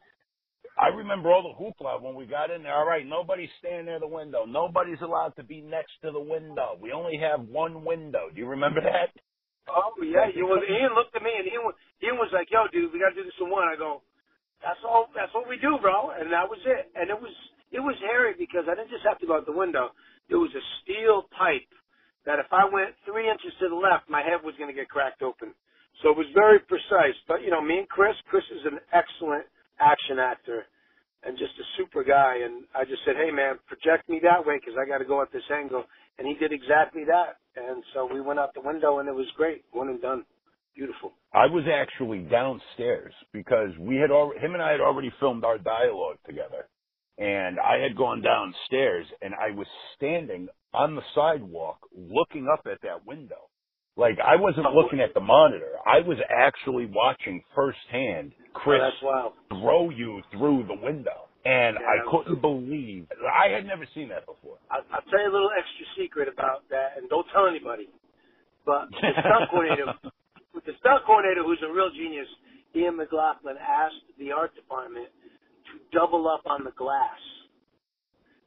[0.80, 2.74] I remember all the hoopla when we got in there.
[2.76, 4.46] All right, nobody's standing near the window.
[4.46, 6.78] Nobody's allowed to be next to the window.
[6.82, 8.30] We only have one window.
[8.34, 9.10] Do you remember that?
[9.70, 12.92] Oh yeah, was Ian looked at me and Ian was, Ian was like, "Yo, dude,
[12.92, 14.02] we got to do this in one." I go,
[14.64, 15.12] "That's all.
[15.14, 16.90] That's what we do, bro." And that was it.
[16.96, 17.34] And it was
[17.72, 19.92] it was hairy because I didn't just have to go out the window.
[20.30, 21.68] There was a steel pipe
[22.26, 24.88] that if I went three inches to the left, my head was going to get
[24.88, 25.52] cracked open.
[26.02, 27.18] So it was very precise.
[27.28, 29.46] But you know, me and Chris, Chris is an excellent
[29.80, 30.66] action actor
[31.24, 32.40] and just a super guy.
[32.44, 35.22] And I just said, "Hey, man, project me that way because I got to go
[35.22, 35.84] at this angle."
[36.18, 37.42] And he did exactly that.
[37.58, 39.66] And so we went out the window, and it was great.
[39.72, 40.26] One and done.
[40.76, 41.14] Beautiful.
[41.34, 45.58] I was actually downstairs because we had already, him and I had already filmed our
[45.58, 46.68] dialogue together.
[47.18, 52.82] And I had gone downstairs and I was standing on the sidewalk looking up at
[52.82, 53.50] that window.
[53.96, 55.78] Like I wasn't looking at the monitor.
[55.86, 61.30] I was actually watching firsthand Chris Oh, throw you through the window.
[61.46, 64.58] And Yeah, I couldn't believe, I had never seen that before.
[64.72, 67.90] I'll, I'll tell you a little extra secret about that, and don't tell anybody.
[68.66, 69.94] But the stunt coordinator,
[70.64, 72.28] with the stunt coordinator, who's a real genius,
[72.76, 75.12] Ian McLaughlin asked the art department
[75.68, 77.20] to double up on the glass,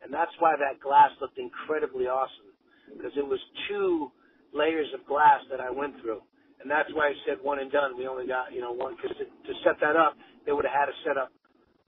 [0.00, 2.57] and that's why that glass looked incredibly awesome
[2.96, 4.09] because it was two
[4.55, 6.22] layers of glass that I went through.
[6.62, 7.98] And that's why I said one and done.
[7.98, 10.16] We only got, you know, one, because to, to set that up,
[10.48, 11.29] they would have had to set up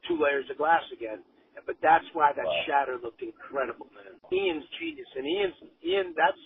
[0.04, 1.24] two layers of glass again.
[1.64, 2.62] But that's why that wow.
[2.68, 4.20] shatter looked incredible, man.
[4.30, 5.08] Ian's genius.
[5.16, 6.42] And Ian's, Ian, that's,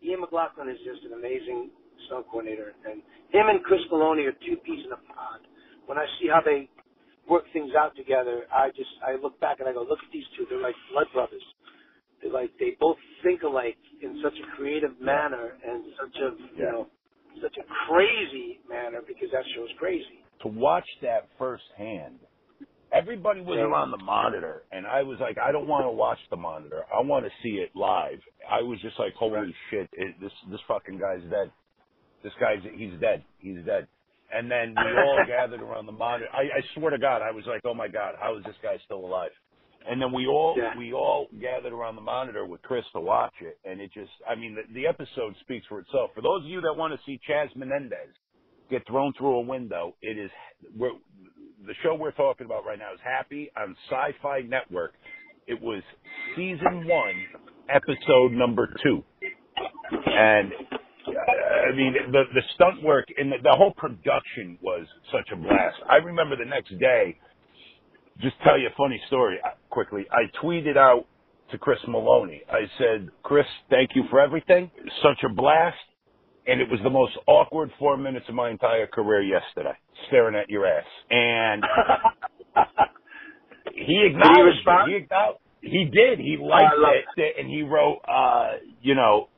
[0.00, 1.70] Ian McLaughlin is just an amazing
[2.06, 2.72] stunt coordinator.
[2.84, 5.40] And him and Chris Meloni are two peas in a pod.
[5.86, 6.68] When I see how they
[7.28, 10.26] work things out together, I just, I look back and I go, look at these
[10.36, 10.46] two.
[10.48, 11.44] They're like blood brothers.
[12.22, 16.64] They're like, they both think alike in such a creative manner and such a, you
[16.64, 16.86] know,
[17.42, 20.20] such a crazy manner because that show's crazy.
[20.42, 22.18] To watch that firsthand,
[22.92, 23.64] everybody was yeah.
[23.64, 26.82] around the monitor, and I was like, I don't want to watch the monitor.
[26.92, 28.18] I want to see it live.
[28.50, 29.54] I was just like, holy right.
[29.70, 31.50] shit, it, this this fucking guy's dead.
[32.22, 33.24] This guy's he's dead.
[33.38, 33.86] He's dead.
[34.32, 36.26] And then we all gathered around the monitor.
[36.32, 38.76] I, I swear to God, I was like, oh my God, how is this guy
[38.84, 39.30] still alive?
[39.88, 40.76] And then we all yeah.
[40.76, 44.34] we all gathered around the monitor with Chris to watch it, and it just I
[44.34, 46.10] mean the, the episode speaks for itself.
[46.14, 48.12] For those of you that want to see Chaz Menendez
[48.70, 50.30] get thrown through a window, it is
[50.76, 50.90] we're,
[51.66, 54.92] the show we're talking about right now is Happy on Sci-Fi Network.
[55.46, 55.82] It was
[56.36, 57.14] season one,
[57.70, 59.02] episode number two,
[60.06, 60.52] and
[61.68, 65.76] I mean the the stunt work and the, the whole production was such a blast.
[65.88, 67.18] I remember the next day
[68.20, 70.06] just tell you a funny story uh, quickly.
[70.10, 71.06] I tweeted out
[71.50, 72.40] to Chris Meloni.
[72.50, 74.70] I said, Chris, thank you for everything.
[75.02, 75.76] Such a blast.
[76.46, 79.76] And it was the most awkward four minutes of my entire career yesterday,
[80.08, 80.84] staring at your ass.
[81.10, 81.62] And
[83.74, 86.18] he acknowledged did he, he acknowledged he did.
[86.18, 89.28] He liked oh, it, it, and he wrote, uh, you know,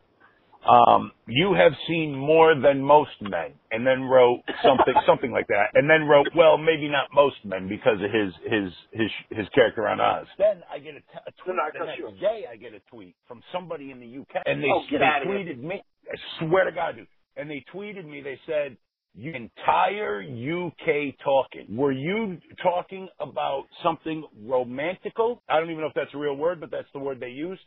[0.68, 5.70] um, you have seen more than most men, and then wrote something, something like that,
[5.74, 9.88] and then wrote, well, maybe not most men because of his his his his character
[9.88, 10.26] on Oz.
[10.38, 12.44] Then I get a, t- a tweet the next day.
[12.50, 15.82] I get a tweet from somebody in the UK, and they, oh, they tweeted me.
[16.10, 17.06] I swear to God, dude.
[17.36, 18.20] And they tweeted me.
[18.20, 18.76] They said,
[19.14, 21.76] "You entire UK talking.
[21.76, 25.40] Were you talking about something romantical?
[25.48, 27.62] I don't even know if that's a real word, but that's the word they used."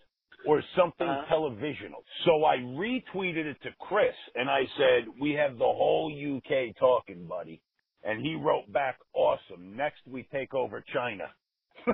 [0.47, 1.33] Or something uh-huh.
[1.33, 2.03] televisional.
[2.25, 7.25] So I retweeted it to Chris and I said, we have the whole UK talking,
[7.27, 7.61] buddy.
[8.03, 9.75] And he wrote back, awesome.
[9.75, 11.25] Next we take over China.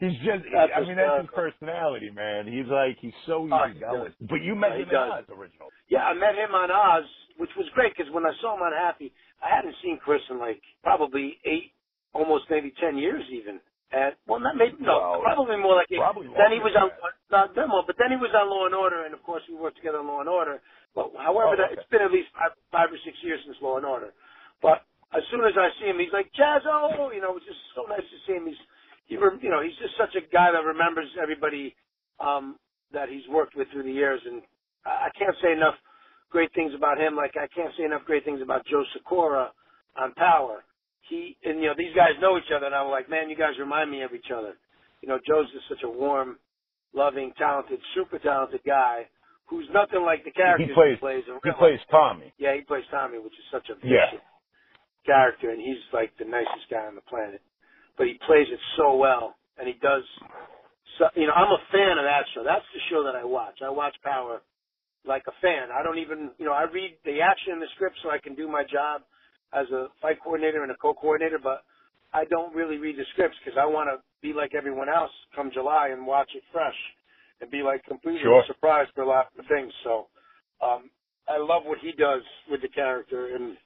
[0.00, 2.46] he's just, that's I mean, that's his personality, man.
[2.46, 3.80] He's like, he's so oh, easy.
[4.28, 5.68] But you met him in Oz original.
[5.88, 8.72] Yeah, I met him on Oz, which was great because when I saw him on
[8.72, 11.72] Happy, I hadn't seen Chris in like probably eight,
[12.12, 13.60] almost maybe ten years even.
[13.94, 16.90] And well, not maybe no, well, probably more like probably then he was on
[17.30, 19.54] not then more, but then he was on Law and Order, and of course we
[19.54, 20.58] worked together on Law and Order.
[20.90, 21.70] But however, oh, okay.
[21.70, 24.10] that, it's been at least five, five or six years since Law and Order.
[24.58, 24.82] But
[25.14, 28.02] as soon as I see him, he's like Jazzo, you know, it's just so nice
[28.02, 28.50] to see him.
[28.50, 28.58] He's
[29.06, 31.70] he, you know, he's just such a guy that remembers everybody
[32.18, 32.58] um
[32.90, 34.42] that he's worked with through the years, and
[34.82, 35.78] I can't say enough
[36.34, 37.14] great things about him.
[37.14, 39.54] Like I can't say enough great things about Joe Sikora
[39.94, 40.65] on Power
[41.08, 43.58] he and you know these guys know each other, and I'm like, man, you guys
[43.58, 44.54] remind me of each other.
[45.02, 46.38] You know, Joe's just such a warm,
[46.94, 49.06] loving, talented, super talented guy
[49.46, 50.98] who's nothing like the character he plays.
[50.98, 52.34] He plays, he plays Tommy.
[52.38, 54.18] Yeah, he plays Tommy, which is such a yeah.
[55.06, 57.40] character, and he's like the nicest guy on the planet.
[57.96, 60.04] But he plays it so well, and he does.
[60.98, 62.42] So, you know, I'm a fan of that show.
[62.42, 63.62] That's the show that I watch.
[63.64, 64.42] I watch Power
[65.06, 65.70] like a fan.
[65.70, 68.34] I don't even, you know, I read the action in the script so I can
[68.34, 69.06] do my job
[69.54, 71.62] as a fight coordinator and a co-coordinator, but
[72.12, 75.50] I don't really read the scripts because I want to be like everyone else come
[75.52, 76.76] July and watch it fresh
[77.40, 78.42] and be like completely sure.
[78.46, 79.72] surprised for a lot of things.
[79.84, 80.08] So
[80.62, 80.90] um,
[81.28, 83.56] I love what he does with the character, and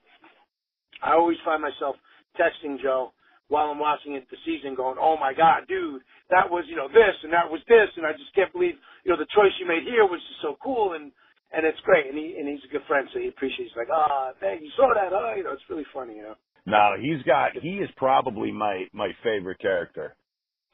[1.02, 1.96] I always find myself
[2.38, 3.12] texting Joe
[3.48, 6.88] while I'm watching it the season, going, "Oh my God, dude, that was you know
[6.88, 9.66] this and that was this, and I just can't believe you know the choice you
[9.66, 11.12] made here was just so cool." And
[11.52, 12.06] and it's great.
[12.06, 13.72] And he and he's a good friend, so he appreciates.
[13.76, 15.12] Like, ah, oh, thank you saw that.
[15.12, 16.16] Oh, you know, it's really funny.
[16.16, 16.36] You know.
[16.66, 17.52] No, he's got.
[17.60, 20.14] He is probably my my favorite character.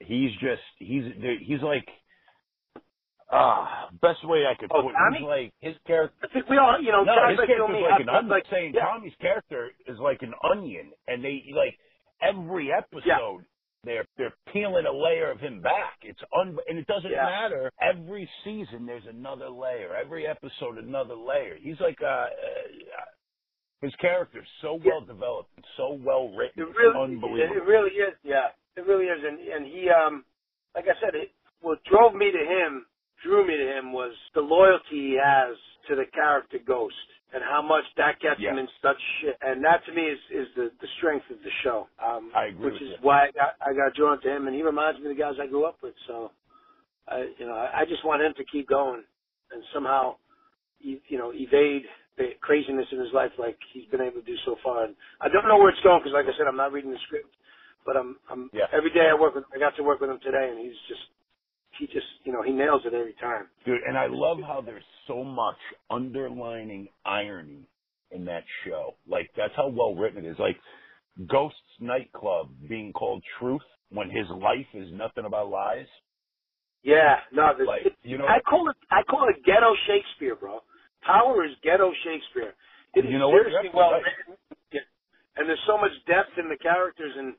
[0.01, 1.05] He's just he's
[1.47, 1.87] he's like.
[3.29, 5.19] Ah, best way I could oh, put it.
[5.19, 6.15] He's like his character.
[6.23, 8.31] I think we all, you know, no, his like character is like an onion.
[8.31, 8.87] Like, saying yeah.
[8.87, 11.75] Tommy's character is like an onion, and they like
[12.23, 13.43] every episode.
[13.87, 15.99] Yeah they're they're peeling a layer of him back.
[16.03, 17.25] It's un and it doesn't yeah.
[17.25, 17.71] matter.
[17.81, 19.95] Every season there's another layer.
[19.95, 21.55] Every episode another layer.
[21.61, 23.07] He's like uh, uh
[23.83, 26.63] his character's so well developed and so well written.
[26.63, 27.57] It really, unbelievable.
[27.57, 28.15] It really is.
[28.25, 29.23] Yeah, it really is.
[29.25, 30.25] And and he um
[30.75, 32.87] like I said, it what drove me to him
[33.23, 35.57] drew me to him was the loyalty he has
[35.89, 36.95] to the character Ghost
[37.35, 38.53] and how much that gets Yeah.
[38.53, 39.37] him in such shit.
[39.43, 41.89] And that to me is is the the strength of the show.
[42.05, 42.97] Um, I agree which is you.
[43.03, 45.35] why I got I got drawn to him, and he reminds me of the guys
[45.41, 45.95] I grew up with.
[46.07, 46.33] So,
[47.09, 49.05] I you know I, I just want him to keep going
[49.53, 50.17] and somehow,
[50.81, 51.85] e- you know, evade
[52.19, 54.85] the craziness in his life like he's been able to do so far.
[54.85, 56.99] And I don't know where it's going because, like I said, I'm not reading the
[57.07, 57.35] script,
[57.87, 58.67] but I'm I'm Yeah.
[58.73, 61.03] every day I work with I got to work with him today, and he's just
[61.79, 63.47] he just you know he nails it every time.
[63.65, 65.57] Dude, and I love how there's so much
[65.91, 67.69] underlining irony
[68.11, 68.95] in that show.
[69.09, 70.37] Like that's how well written it is.
[70.39, 70.57] Like
[71.29, 75.87] Ghost's nightclub being called Truth when his life is nothing about lies.
[76.83, 80.61] Yeah, no, there's, Like, you know- I call it I call it ghetto Shakespeare, bro.
[81.03, 82.55] Power is ghetto Shakespeare.
[82.95, 83.43] It You know what?
[83.45, 84.03] seriously well right.
[84.03, 84.37] written.
[85.37, 87.35] And there's so much depth in the characters, and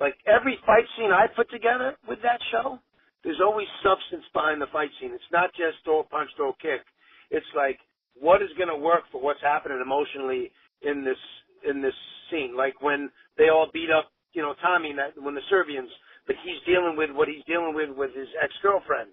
[0.00, 2.78] like every fight scene I put together with that show,
[3.24, 5.12] there's always substance behind the fight scene.
[5.14, 6.82] It's not just throw a punch, throw a kick.
[7.30, 7.78] It's like
[8.18, 10.50] what is going to work for what's happening emotionally
[10.82, 11.20] in this
[11.68, 11.94] in this
[12.30, 12.56] scene.
[12.56, 15.90] Like when they all beat up, you know, Tommy, that when the Serbians,
[16.26, 19.10] but he's dealing with what he's dealing with with his ex girlfriend.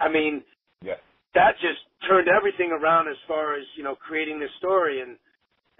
[0.00, 0.44] I mean,
[0.82, 1.00] Yeah.
[1.34, 5.16] that just turned everything around as far as you know creating this story and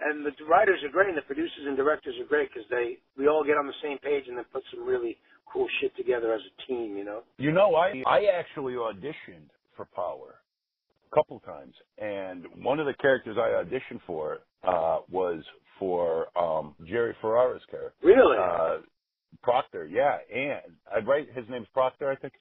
[0.01, 3.27] and the writers are great and the producers and directors are great because they we
[3.27, 5.17] all get on the same page and then put some really
[5.51, 9.85] cool shit together as a team you know You know, I I actually auditioned for
[9.95, 10.41] Power
[11.11, 15.43] a couple times, and one of the characters I auditioned for uh, was
[15.79, 18.77] for um, Jerry Ferrara's character, really uh,
[19.43, 19.85] Proctor.
[19.85, 22.33] Yeah, and I write his name's Proctor, I think.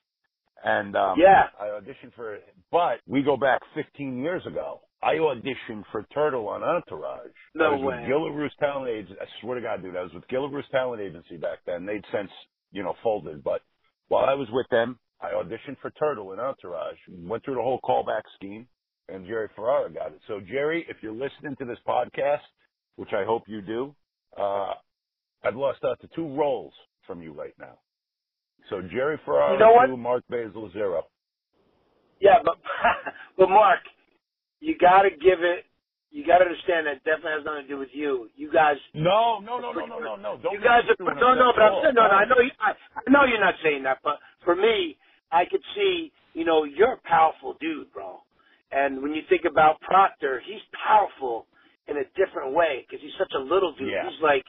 [0.65, 1.49] And um, Yeah.
[1.61, 4.81] I auditioned for it, but we go back 15 years ago.
[5.03, 7.31] I auditioned for Turtle on Entourage.
[7.55, 7.97] No I was way.
[7.99, 9.21] with Gilla Roos Talent Agency.
[9.21, 11.85] I swear to God, dude, I was with Gilla Roos Talent Agency back then.
[11.87, 12.31] They'd since,
[12.73, 13.43] you know, folded.
[13.45, 13.63] But
[14.09, 16.97] while I was with them, I auditioned for Turtle in Entourage.
[17.09, 18.67] Went through the whole callback scheme,
[19.09, 20.21] and Jerry Ferrara got it.
[20.29, 22.41] So, Jerry, if you're listening to this podcast,
[22.97, 23.95] which I hope you do,
[24.39, 24.75] uh,
[25.45, 26.73] I've lost out to two roles
[27.07, 27.79] from you right now.
[28.71, 29.87] So Jerry Ferrara You know what?
[29.87, 31.05] two, Mark Basil zero.
[32.21, 32.57] yeah but
[33.39, 33.79] but mark
[34.61, 35.66] you got to give it
[36.11, 38.31] you got to understand that definitely has nothing to do with you.
[38.37, 40.39] You guys No, no, no, no, no, no, no.
[40.39, 42.73] Don't you guys are no no but I'm saying no no I know you I,
[42.73, 44.97] I know you're not saying that but for me
[45.33, 48.23] I could see you know you're a powerful dude bro.
[48.73, 51.47] And when you think about Proctor he's powerful
[51.89, 53.91] in a different way because he's such a little dude.
[53.91, 54.09] Yeah.
[54.09, 54.45] he's like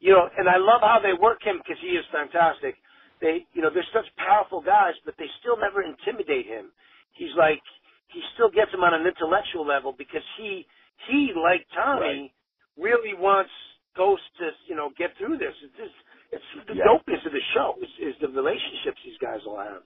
[0.00, 2.76] you know and I love how they work him because he is fantastic.
[3.20, 6.72] They you know they're such powerful guys but they still never intimidate him.
[7.12, 7.60] He's like
[8.08, 10.66] he still gets him on an intellectual level because he
[11.06, 12.34] he like Tommy
[12.76, 13.50] really wants
[13.96, 15.54] Ghost to you know get through this.
[15.62, 15.94] It's just,
[16.32, 16.84] it's the Yeah.
[16.86, 19.82] dopeness of the show is, is the relationships these guys will have.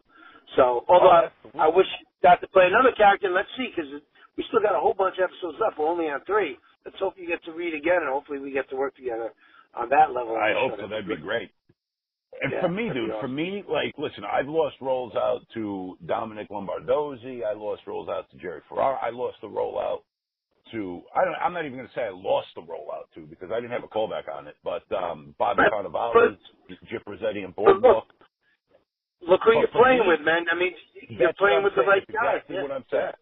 [0.56, 1.66] So although Oh, I.
[1.66, 1.86] I wish
[2.22, 3.90] got to play another character, and let's see because
[4.36, 5.78] we still got a whole bunch of episodes left.
[5.78, 6.56] We're only on three.
[6.84, 9.32] Let's hope you get to read again, and hopefully we get to work together
[9.74, 10.36] on that level.
[10.36, 10.88] I hope so.
[10.88, 11.50] That'd be great.
[12.42, 16.48] And Yeah, for me, dude, for me, like, listen, I've lost roles out to Dominic
[16.50, 17.44] Lombardozzi.
[17.44, 18.98] I lost roles out to Jerry Ferrara.
[19.02, 20.04] I lost the role out
[20.72, 21.34] to I don't.
[21.36, 23.72] I'm not even going to say I lost the role out to because I didn't
[23.72, 24.56] have a callback on it.
[24.64, 26.36] But um Bobby Cannavale,
[26.92, 28.06] Gyp Rosetti, and Boardwalk.
[29.26, 30.46] Look who you're playing me, with, man.
[30.52, 30.72] I mean,
[31.10, 31.88] you're playing with the saying.
[31.88, 32.34] right That's guy.
[32.36, 32.62] exactly Yeah.
[32.62, 33.12] what I'm saying.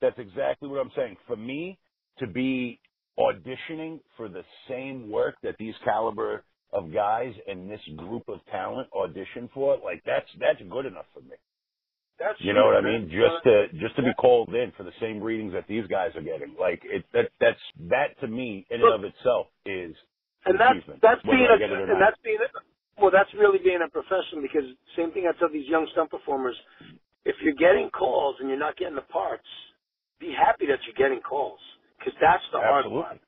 [0.00, 1.16] That's exactly what I'm saying.
[1.26, 1.78] For me
[2.18, 2.80] to be
[3.18, 8.88] auditioning for the same work that these caliber of guys and this group of talent
[8.94, 11.36] audition for, like that's that's good enough for me.
[12.18, 13.10] That's You know what I mean?
[13.10, 16.22] Just to just to be called in for the same readings that these guys are
[16.22, 16.56] getting.
[16.58, 19.96] Like it that that's that to me in and of itself is
[20.46, 22.48] and that's that's being a get it or and that's being a,
[23.02, 24.64] well that's really being a professional because
[24.96, 26.56] same thing I tell these young stunt performers
[27.24, 29.48] if you're getting calls and you're not getting the parts
[30.20, 31.60] be happy that you're getting calls
[31.98, 33.20] because that's the hard part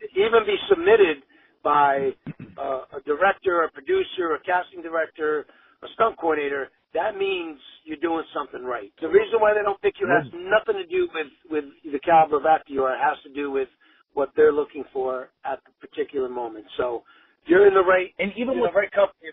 [0.00, 0.16] Absolutely.
[0.16, 1.18] even be submitted
[1.64, 2.12] by
[2.58, 5.46] uh, a director a producer a casting director
[5.82, 8.92] a stunt coordinator that means you're doing something right.
[9.00, 12.38] The reason why they don't pick you has nothing to do with with the caliber
[12.38, 12.94] of actor you are.
[12.96, 13.68] It has to do with
[14.14, 16.66] what they're looking for at the particular moment.
[16.78, 17.04] So
[17.46, 19.30] you're in the right And even the right company.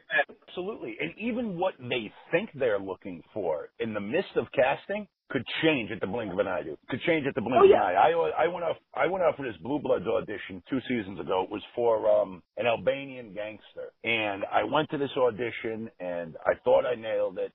[0.50, 0.98] Absolutely.
[1.02, 5.92] And even what they think they're looking for in the midst of casting could change
[5.92, 6.78] at the blink of an eye, dude.
[6.90, 7.94] Could change at the blink Oh, of an eye.
[7.94, 11.44] I, I went off, I went off for this Blue Bloods audition two seasons ago.
[11.44, 13.92] It was for, um, an Albanian gangster.
[14.04, 17.52] And I went to this audition and I thought I nailed it.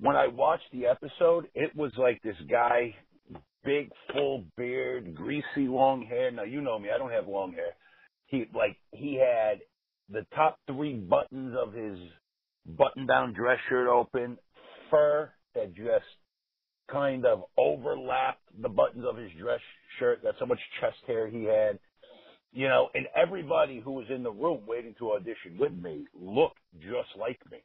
[0.00, 2.94] When I watched the episode, it was like this guy,
[3.64, 6.30] big, full beard, greasy, long hair.
[6.30, 6.88] Now, you know me.
[6.94, 7.74] I don't have long hair
[8.32, 9.60] he like he had
[10.08, 11.98] the top three buttons of his
[12.66, 14.38] button down dress shirt open,
[14.90, 16.04] fur that just
[16.92, 19.60] kind of overlapped the buttons of his dress
[20.00, 20.20] shirt.
[20.24, 21.80] That's how much chest hair he had.
[22.52, 26.58] You know, and everybody who was in the room waiting to audition with me looked
[26.80, 27.58] just like me.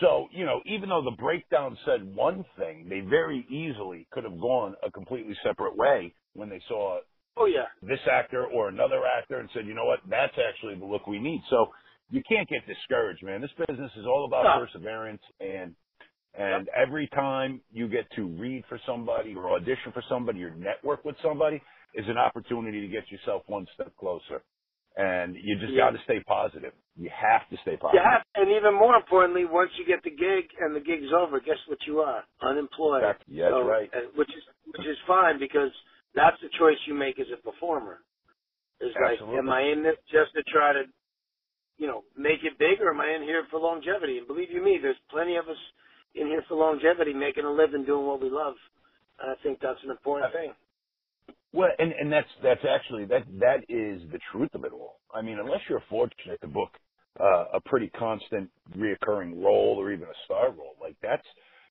[0.00, 4.40] So, you know, even though the breakdown said one thing, they very easily could have
[4.40, 7.00] gone a completely separate way when they saw
[7.36, 7.66] Oh yeah.
[7.82, 11.20] this actor or another actor and said, you know what, that's actually the look we
[11.20, 11.42] need.
[11.50, 11.68] So
[12.10, 13.42] you can't get discouraged, man.
[13.42, 14.66] This business is all about No.
[14.66, 15.76] perseverance and
[16.38, 21.04] and every time you get to read for somebody or audition for somebody or network
[21.04, 21.60] with somebody
[21.94, 24.42] is an opportunity to get yourself one step closer.
[24.96, 25.86] And you just Yeah.
[25.86, 26.74] got to stay positive.
[26.96, 28.04] You have to stay positive.
[28.04, 31.40] You have, and even more importantly, once you get the gig and the gig's over,
[31.40, 32.24] guess what you are?
[32.42, 33.02] Unemployed.
[33.04, 33.90] That's, yeah, that's So, right.
[34.16, 35.72] Which is which is fine because
[36.14, 38.00] that's the choice you make as a performer.
[38.80, 40.84] It's like, am I in this just to try to,
[41.78, 44.18] you know, make it big, or am I in here for longevity?
[44.18, 45.58] And believe you me, there's plenty of us
[46.14, 48.54] in here for longevity, making a living, doing what we love.
[49.20, 50.52] And I think that's an important thing.
[51.52, 54.98] Well, and and that's that's actually that that is the truth of it all.
[55.14, 56.70] I mean, unless you're fortunate to book
[57.20, 61.22] uh, a pretty constant, reoccurring role or even a star role, like that's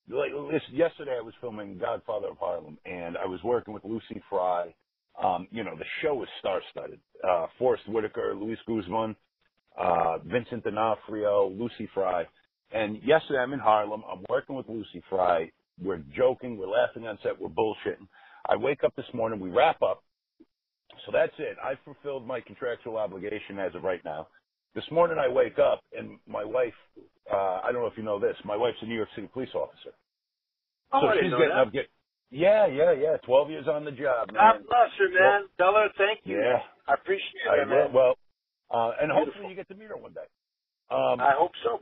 [0.10, 4.22] like listen, yesterday I was filming Godfather of Harlem, and I was working with Lucy
[4.30, 4.74] Fry.
[5.22, 7.00] Um, you know, the show is star-studded.
[7.24, 9.16] Uh, Forest Whitaker, Luis Guzman,
[9.78, 12.24] uh, Vincent D'Onofrio, Lucy Fry.
[12.74, 14.04] And yesterday I'm in Harlem.
[14.12, 15.52] I'm working with Lucy Fry.
[15.82, 16.58] We're joking.
[16.58, 17.40] We're laughing on set.
[17.40, 18.08] We're bullshitting.
[18.50, 19.40] I wake up this morning.
[19.40, 20.04] We wrap up.
[21.06, 21.58] So that's it.
[21.64, 24.28] I fulfilled my contractual obligation as of right now.
[24.76, 26.74] This morning I wake up and my wife,
[27.32, 29.54] uh, I don't know if you know this, my wife's a New York City police
[29.54, 29.94] officer.
[30.92, 31.68] Oh, so I she's getting that.
[31.68, 31.90] up, get,
[32.32, 33.18] yeah, yeah, yeah.
[33.26, 34.42] 12 years on the job, man.
[34.42, 35.48] God bless her, man.
[35.58, 36.38] Tell her thank you.
[36.38, 36.60] Yeah.
[36.88, 37.94] I appreciate it, man.
[37.94, 38.16] Well,
[38.72, 39.26] uh, and Beautiful.
[39.26, 40.26] hopefully you get to meet her one day.
[40.90, 41.80] Um, I hope so.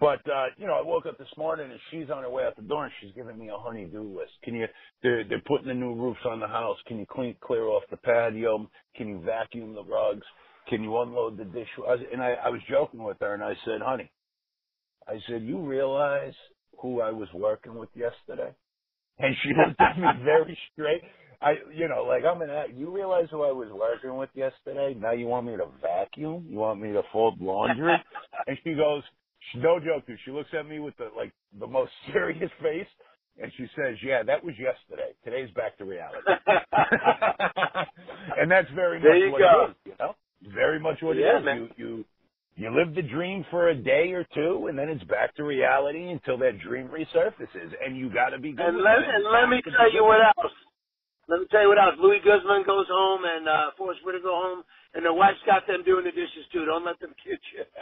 [0.00, 2.56] But uh, you know, I woke up this morning and she's on her way out
[2.56, 4.32] the door and she's giving me a honey-do list.
[4.42, 4.66] Can you?
[5.02, 6.78] They're they're putting the new roofs on the house.
[6.88, 8.68] Can you clean clear off the patio?
[8.96, 10.26] Can you vacuum the rugs?
[10.68, 12.04] Can you unload the dishwasher?
[12.12, 14.10] And I, I was joking with her and I said, honey,
[15.08, 16.34] I said, you realize
[16.80, 18.54] who I was working with yesterday?
[19.18, 21.02] And she looked at me very straight.
[21.42, 22.72] I, you know, like I'm an act.
[22.74, 24.94] You realize who I was working with yesterday?
[24.98, 26.46] Now you want me to vacuum?
[26.48, 27.96] You want me to fold laundry?
[28.46, 29.02] and she goes,
[29.52, 30.18] she, no joke, dude.
[30.24, 32.86] She looks at me with the like the most serious face,
[33.40, 35.12] and she says, "Yeah, that was yesterday.
[35.24, 36.26] Today's back to reality."
[38.38, 39.64] and that's very There much you what go.
[39.64, 39.76] it is.
[39.86, 40.14] You know,
[40.54, 41.44] very much what Yeah, it is.
[41.44, 41.56] man.
[41.56, 42.04] You you
[42.56, 46.10] you live the dream for a day or two, and then it's back to reality
[46.10, 47.72] until that dream resurfaces.
[47.84, 48.66] And you got to be good.
[48.66, 50.52] And let, and let me You have to tell you what else.
[51.28, 51.94] Let me tell you what else.
[52.02, 54.62] Luis Guzman goes home and uh Forest Whitaker go home
[54.94, 56.64] and their wife's got them doing the dishes too.
[56.64, 57.64] Don't let them kid you.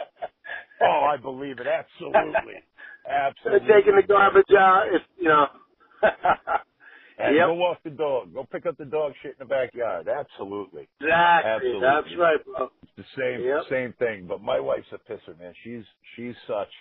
[0.81, 1.67] Oh, I believe it.
[1.67, 2.63] Absolutely.
[3.05, 3.67] They're Absolutely.
[3.67, 5.47] taking the garbage out if you know.
[7.19, 7.47] And Yep.
[7.47, 8.33] go walk the dog.
[8.33, 10.07] Go pick up the dog shit in the backyard.
[10.07, 10.87] Absolutely.
[11.01, 11.51] exactly.
[11.51, 11.81] Absolutely.
[11.81, 12.69] That's right, bro.
[12.81, 13.63] It's the same Yep.
[13.69, 14.25] same thing.
[14.25, 15.53] But my wife's a pisser, man.
[15.65, 15.83] She's
[16.15, 16.71] she's such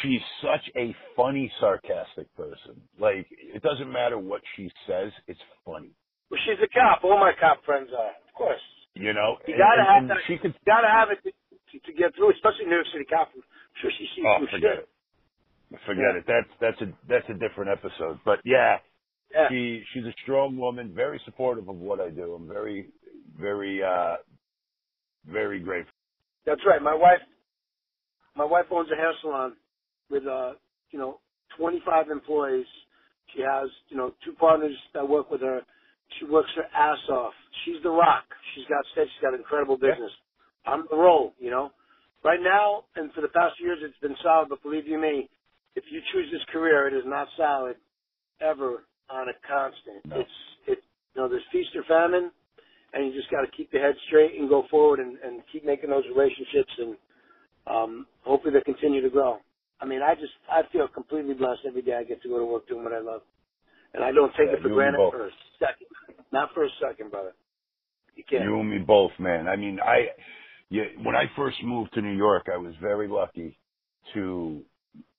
[0.00, 2.80] she's such a funny, sarcastic person.
[3.00, 5.90] Like it doesn't matter what she says, it's funny.
[6.30, 7.02] Well, she's a cop.
[7.02, 8.62] All my cop friends are, of course.
[9.00, 9.38] You know?
[9.48, 10.18] You gotta and- have and that.
[10.28, 11.32] she could You gotta have it to,
[11.80, 13.30] to, get through, especially New York City cop.
[13.34, 13.42] I'm
[13.80, 14.88] sure she sees Oh, forget shit.
[15.72, 15.80] it.
[15.86, 16.24] Forget it.
[16.26, 18.18] That's that's a that's a different episode.
[18.24, 18.78] But yeah,
[19.32, 19.48] Yeah.
[19.48, 22.34] she she's a strong woman, very supportive of what I do.
[22.34, 22.88] I'm very
[23.38, 24.16] very uh
[25.26, 25.94] very grateful.
[26.44, 26.82] That's right.
[26.82, 27.20] My wife,
[28.34, 29.54] my wife owns a hair salon
[30.10, 30.54] with, uh,
[30.90, 31.20] you know,
[31.58, 32.66] 25 employees.
[33.34, 35.60] She has, you know, two partners that work with her.
[36.18, 37.34] She works her ass off.
[37.64, 38.24] She's the rock.
[38.54, 39.06] She's got stead.
[39.12, 39.94] She's got incredible Yeah.
[39.94, 40.12] business.
[40.66, 41.70] I'm the roll, you know.
[42.24, 44.48] Right now, and for the past years, it's been solid.
[44.50, 45.30] But believe you me,
[45.76, 47.76] if you choose this career, it is not solid
[48.40, 50.04] ever on a constant.
[50.10, 50.16] No.
[50.16, 50.30] It's,
[50.68, 50.78] it,
[51.14, 52.30] you know, there's feast or famine
[52.94, 55.64] and you just got to keep your head straight and go forward and, and keep
[55.64, 56.96] making those relationships and
[57.66, 59.38] um, hopefully they continue to grow.
[59.80, 62.46] I mean, I just I feel completely blessed every day I get to go to
[62.46, 63.22] work doing what I love,
[63.94, 65.30] and I don't take Yeah, it for granted for a
[65.60, 65.88] second,
[66.32, 67.32] not for a second, brother.
[68.16, 68.44] You can't.
[68.44, 69.48] You and me both, man.
[69.48, 70.08] I mean, I
[70.70, 73.58] yeah, when I first moved to New York, I was very lucky
[74.14, 74.62] to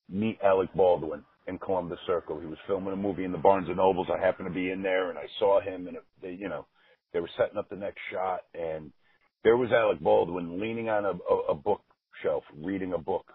[0.10, 2.40] meet Alec Baldwin in Columbus Circle.
[2.40, 4.08] He was filming a movie in the Barnes and Nobles.
[4.14, 6.66] I happened to be in there, and I saw him, and it, they, you know,
[7.14, 8.92] they were setting up the next shot, and
[9.44, 13.26] there was Alec Baldwin leaning on a, a, a bookshelf, reading a book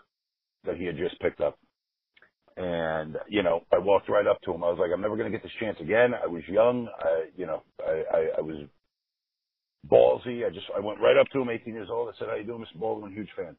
[0.64, 1.58] that he had just picked up.
[2.56, 4.64] And you know, I walked right up to him.
[4.64, 6.88] I was like, "I'm never going to get this chance again." I was young.
[7.00, 8.66] I, you know, I, I, I was
[9.90, 10.46] ballsy.
[10.46, 12.08] I just I went right up to him, 18 years old.
[12.14, 12.80] I said, "How you doing, Mr.
[12.80, 13.12] Baldwin?
[13.12, 13.56] Huge fan."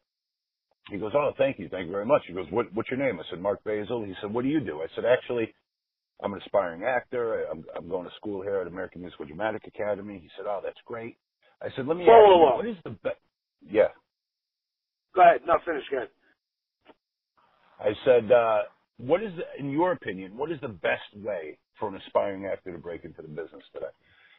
[0.90, 2.24] he goes, oh, thank you, thank you very much.
[2.28, 3.20] He goes, what, what's your name?
[3.20, 4.04] I said, Mark Basil.
[4.06, 4.82] He said, what do you do?
[4.82, 5.54] I said, actually,
[6.24, 7.46] I'm an aspiring actor.
[7.46, 10.20] I'm, I'm going to school here at American Musical Dramatic Academy.
[10.22, 11.18] He said, oh, that's great.
[11.62, 12.56] I said, let me Whoa, ask whoa, you, whoa.
[12.58, 13.18] what is the best?
[13.70, 13.90] Yeah.
[15.16, 15.42] Go ahead.
[15.46, 15.84] No, finish.
[15.92, 16.10] Go ahead.
[17.80, 18.60] I said, uh,
[18.98, 22.72] what is, the, in your opinion, what is the best way for an aspiring actor
[22.72, 23.86] to break into the business today?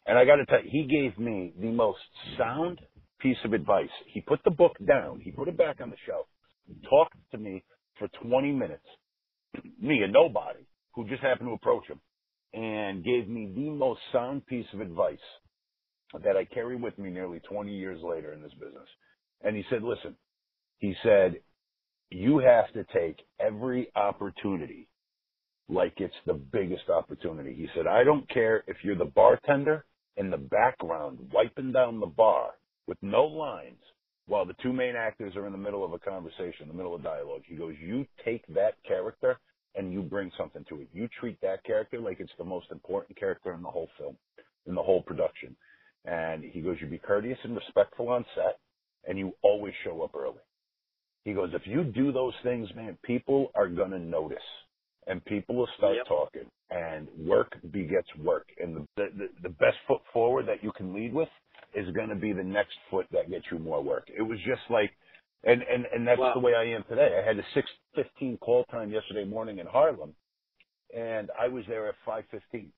[0.06, 1.98] And I got to tell you, he gave me the most
[2.36, 2.80] sound
[3.20, 3.90] piece of advice.
[4.06, 5.20] He put the book down.
[5.20, 6.26] He put it back on the shelf.
[6.88, 7.62] Talked to me
[7.98, 8.84] for 20 minutes.
[9.80, 12.00] me, a nobody, who just happened to approach him,
[12.54, 15.18] and gave me the most sound piece of advice
[16.24, 18.88] that I carry with me nearly 20 years later in this business.
[19.42, 20.16] And he said, listen,
[20.78, 21.40] he said,
[22.10, 24.88] you have to take every opportunity
[25.68, 27.54] like it's the biggest opportunity.
[27.54, 29.84] He said, I don't care if you're the bartender
[30.16, 32.52] in the background wiping down the bar
[32.86, 33.80] with no lines
[34.26, 37.02] while the two main actors are in the middle of a conversation, the middle of
[37.02, 37.42] dialogue.
[37.46, 39.38] He goes, you take that character
[39.74, 40.88] and you bring something to it.
[40.92, 44.16] You treat that character like it's the most important character in the whole film,
[44.66, 45.54] in the whole production.
[46.04, 48.58] And he goes, you be courteous and respectful on set
[49.06, 50.40] and you always show up early.
[51.28, 54.38] He goes, if you do those things, man, people are going to notice
[55.06, 56.06] and people will start Yep.
[56.08, 58.46] talking and work begets work.
[58.58, 61.28] And the, the, the best foot forward that you can lead with
[61.74, 64.08] is going to be the next foot that gets you more work.
[64.08, 64.90] It was just like,
[65.44, 66.32] and, and, and that's Wow.
[66.32, 67.20] the way I am today.
[67.22, 70.14] I had a 615 call time yesterday morning in Harlem
[70.96, 72.72] and I was there at 515.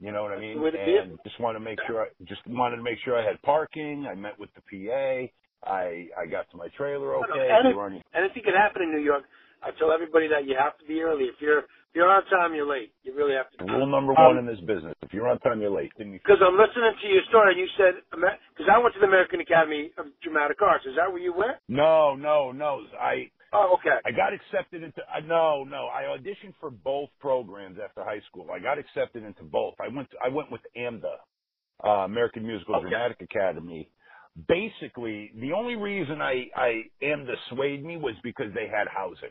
[0.00, 0.56] You know what I mean?
[0.58, 0.78] the way be.
[0.78, 4.06] And just wanted to make sure, I just wanted to make sure I had parking.
[4.10, 5.32] I met with the PA.
[5.64, 7.48] I, I got to my trailer okay.
[7.50, 9.24] and We it- were Anything can happen in New York.
[9.62, 11.24] I tell everybody that you have to be early.
[11.30, 12.90] If you're if you're on time, you're late.
[13.04, 13.58] You really have to.
[13.64, 13.70] Be.
[13.70, 15.92] Rule number Um, one in this business: if you're on time, you're late.
[15.96, 19.40] Because I'm listening to your story, and you said because I went to the American
[19.40, 20.84] Academy of Dramatic Arts.
[20.86, 21.58] Is that where you went?
[21.68, 22.82] No, no, no.
[22.98, 24.00] I Oh, okay.
[24.04, 25.02] I got accepted into.
[25.06, 25.86] I no, no.
[25.92, 28.48] I auditioned for both programs after high school.
[28.50, 29.74] I got accepted into both.
[29.78, 30.08] I went.
[30.24, 31.16] I went with AMDA,
[31.84, 32.88] uh, American Musical Okay.
[32.88, 33.90] Dramatic Academy.
[34.48, 39.30] Basically, the only reason I I AMDA swayed me was because they had housing.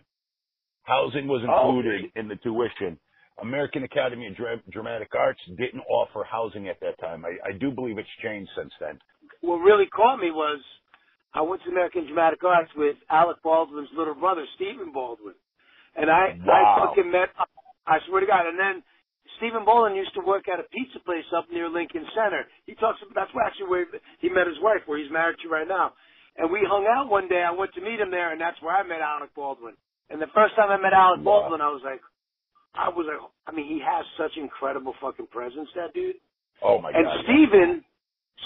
[0.83, 2.99] Housing was Oh, included in the tuition.
[3.41, 7.25] American Academy of Dra- Dramatic Arts didn't offer housing at that time.
[7.25, 8.99] I, I do believe it's changed since then.
[9.41, 10.59] What really caught me was
[11.33, 15.35] I went to American Dramatic Arts with Alec Baldwin's little brother, Stephen Baldwin,
[15.95, 17.29] and I I fucking met.
[17.87, 18.45] I swear to God.
[18.47, 18.83] And then
[19.41, 22.45] Stephen Baldwin used to work at a pizza place up near Lincoln Center.
[22.69, 23.01] He talks.
[23.17, 23.89] That's where actually where
[24.21, 25.97] he met his wife, where he's married to right now.
[26.37, 27.41] And we hung out one day.
[27.41, 29.73] I went to meet him there, and that's where I met Alec Baldwin.
[30.13, 32.05] And the first time I met Alec Baldwin, I was like,
[32.77, 33.19] I was like,
[33.49, 36.21] I mean, he has such incredible fucking presence, that dude.
[36.61, 37.01] Oh my god.
[37.01, 37.19] And God!
[37.25, 37.69] Stephen,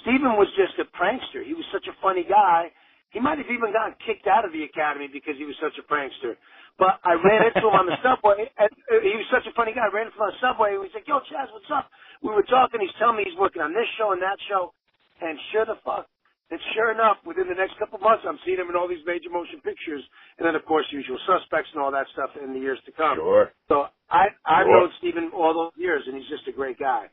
[0.02, 1.44] Stephen was just a prankster.
[1.44, 2.72] He was such a funny guy.
[3.16, 5.86] He might have even gotten kicked out of the academy because he was such a
[5.88, 6.36] prankster.
[6.78, 9.72] But I ran into him on the subway, and uh, he was such a funny
[9.72, 9.88] guy.
[9.88, 11.88] I ran into him on the subway, and he's like, "Yo, Chaz, what's up?"
[12.22, 12.84] We were talking.
[12.84, 14.76] He's telling me he's working on this show and that show,
[15.24, 16.12] and sure the fuck,
[16.52, 19.02] and sure enough, within the next couple of months, I'm seeing him in all these
[19.08, 20.04] major motion pictures,
[20.38, 23.18] and then of course, Usual Suspects and all that stuff in the years to come.
[23.18, 23.50] Sure.
[23.72, 24.86] So I I've Sure.
[24.86, 27.08] known Stephen all those years, and he's just a great guy,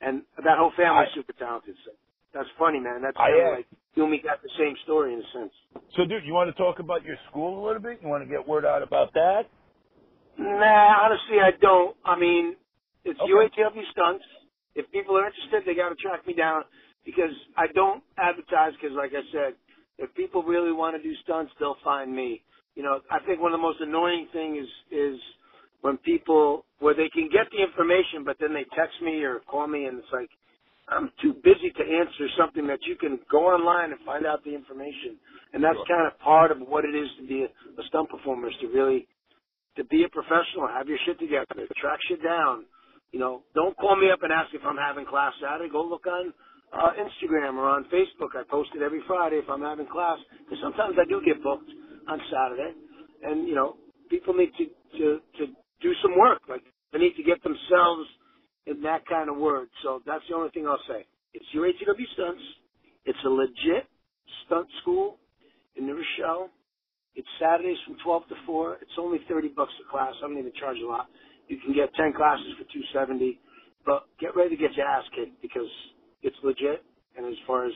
[0.00, 1.76] and that whole family's I- super talented.
[1.84, 1.90] So
[2.32, 3.02] that's funny, man.
[3.02, 3.30] That's I,
[3.60, 3.66] like
[3.98, 5.52] you and me got the same story in a sense.
[5.96, 7.98] So, dude, you want to talk about your school a little bit?
[8.00, 9.50] You want to get word out about that?
[10.38, 11.96] Nah, honestly, I don't.
[12.04, 12.54] I mean,
[13.04, 13.32] it's Okay.
[13.32, 14.24] UATW stunts.
[14.76, 16.62] If people are interested, they got to track me down
[17.04, 18.72] because I don't advertise.
[18.80, 19.54] Because, like I said,
[19.98, 22.44] if people really want to do stunts, they'll find me.
[22.76, 25.20] You know, I think one of the most annoying things is is
[25.80, 29.66] when people where they can get the information, but then they text me or call
[29.66, 30.30] me, and it's like
[30.90, 34.54] I'm too busy to answer something that you can go online and find out the
[34.54, 35.18] information.
[35.52, 35.86] And that's Sure.
[35.86, 38.68] kind of part of what it is to be a, a stunt performer is to
[38.68, 39.06] really
[39.76, 41.46] to be a professional, have your shit together,
[41.78, 42.66] track shit down.
[43.12, 45.70] You know, don't call me up and ask if I'm having class Saturday.
[45.70, 46.32] Go look on
[46.72, 48.34] uh, Instagram or on Facebook.
[48.36, 51.70] I post it every Friday if I'm having class because sometimes I do get booked
[52.08, 52.74] on Saturday,
[53.24, 53.76] and you know,
[54.10, 54.66] people need to
[54.98, 55.06] to
[55.38, 55.44] to
[55.82, 56.42] do some work.
[56.48, 56.62] Like
[56.92, 58.06] they need to get themselves
[58.68, 59.68] in that kind of word.
[59.82, 61.06] So that's the only thing I'll say.
[61.34, 62.42] It's UATW Stunts.
[63.04, 63.88] It's a legit
[64.46, 65.16] stunt school
[65.76, 66.50] in New Rochelle.
[67.14, 68.78] It's Saturdays from 12 to 4.
[68.82, 70.12] It's only 30 bucks a class.
[70.22, 71.08] I don't even charge a lot.
[71.48, 73.40] You can get 10 classes for 270.
[73.86, 75.68] But get ready to get your ass kicked because
[76.22, 76.84] it's legit.
[77.16, 77.72] And as far as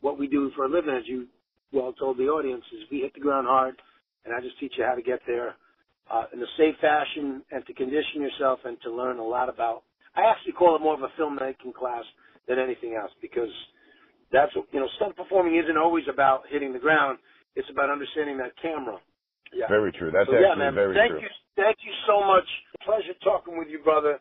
[0.00, 1.26] what we do for a living, as you
[1.72, 3.76] well told the audience, is we hit the ground hard,
[4.24, 5.54] and I just teach you how to get there
[6.10, 9.82] uh, in a safe fashion and to condition yourself and to learn a lot about.
[10.14, 12.04] I actually call it more of a filmmaking class
[12.48, 13.50] than anything else because
[14.30, 17.18] that's what- you know stunt performing isn't always about hitting the ground.
[17.54, 18.98] It's about understanding that camera.
[19.52, 19.68] Yeah.
[19.68, 20.10] Very true.
[20.10, 20.74] That's so, actually yeah, man.
[20.74, 21.20] very thank true.
[21.20, 22.48] you, thank you so much.
[22.84, 24.18] Pleasure talking with you, brother.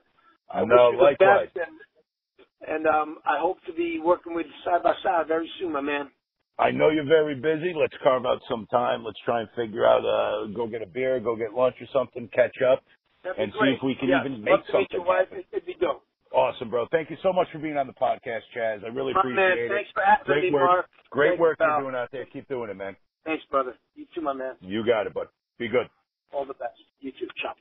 [0.50, 1.50] I No, wish you the likewise.
[1.54, 1.76] best, and,
[2.68, 5.80] and um, I hope to be working with you side by side very soon, my
[5.80, 6.12] man.
[6.60, 7.74] I know you're very busy.
[7.74, 9.04] Let's carve out some time.
[9.04, 12.28] Let's try and figure out, uh, go get a beer, go get lunch or something,
[12.36, 12.84] catch up.
[13.24, 14.26] That'd And see if we can yes.
[14.26, 15.30] even make Love to meet something your wife.
[15.30, 15.44] happen.
[15.52, 16.04] It'd be dope.
[16.34, 16.88] Awesome, bro.
[16.92, 18.84] Thank you so much for being on the podcast, Chaz.
[18.84, 19.76] I really My man, appreciate it.
[19.76, 20.66] thanks for having Great me, work.
[20.66, 20.86] Mark.
[21.12, 21.68] Great Thanks, work pal.
[21.68, 22.26] you're doing out there.
[22.26, 22.96] Keep doing it, man.
[23.26, 23.76] Thanks, brother.
[23.96, 24.56] You too, my man.
[24.62, 25.28] You got it, bud.
[25.60, 25.90] Be good.
[26.32, 26.80] All the best.
[27.02, 27.28] You too.
[27.42, 27.54] Ciao.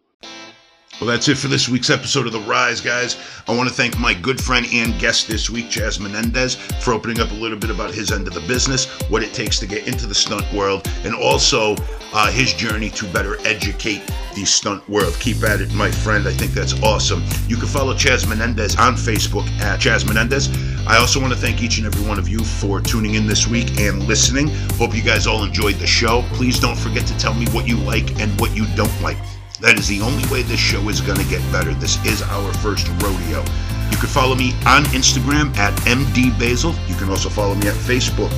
[1.00, 3.16] Well, that's it for this week's episode of The Rise, guys.
[3.48, 7.20] I want to thank my good friend and guest this week, Chaz Menendez, for opening
[7.20, 9.88] up a little bit about his end of the business, what it takes to get
[9.88, 11.74] into the stunt world, and also
[12.12, 14.02] uh, his journey to better educate
[14.34, 15.16] the stunt world.
[15.20, 16.28] Keep at it, my friend.
[16.28, 17.24] I think that's awesome.
[17.48, 20.50] You can follow Chaz Menendez on Facebook at Chaz Menendez.
[20.86, 23.46] I also want to thank each and every one of you for tuning in this
[23.46, 24.48] week and listening.
[24.74, 26.26] Hope you guys all enjoyed the show.
[26.34, 29.16] Please don't forget to tell me what you like and what you don't like.
[29.60, 31.74] That is the only way this show is going to get better.
[31.74, 33.44] This is our first rodeo.
[33.90, 36.74] You can follow me on Instagram at MD Basil.
[36.88, 38.32] You can also follow me at Facebook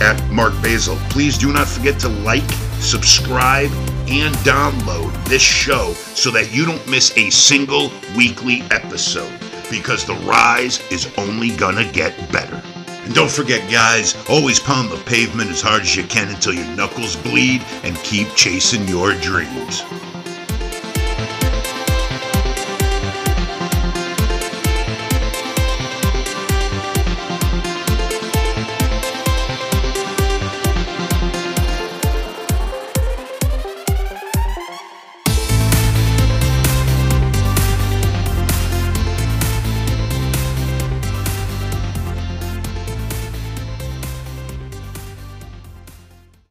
[0.00, 0.96] at Mark Basil.
[1.10, 2.48] Please do not forget to like,
[2.78, 3.70] subscribe,
[4.06, 9.32] and download this show so that you don't miss a single weekly episode
[9.70, 12.62] because the rise is only gonna get better.
[13.04, 16.66] And don't forget, guys, always pound the pavement as hard as you can until your
[16.76, 19.82] knuckles bleed and keep chasing your dreams.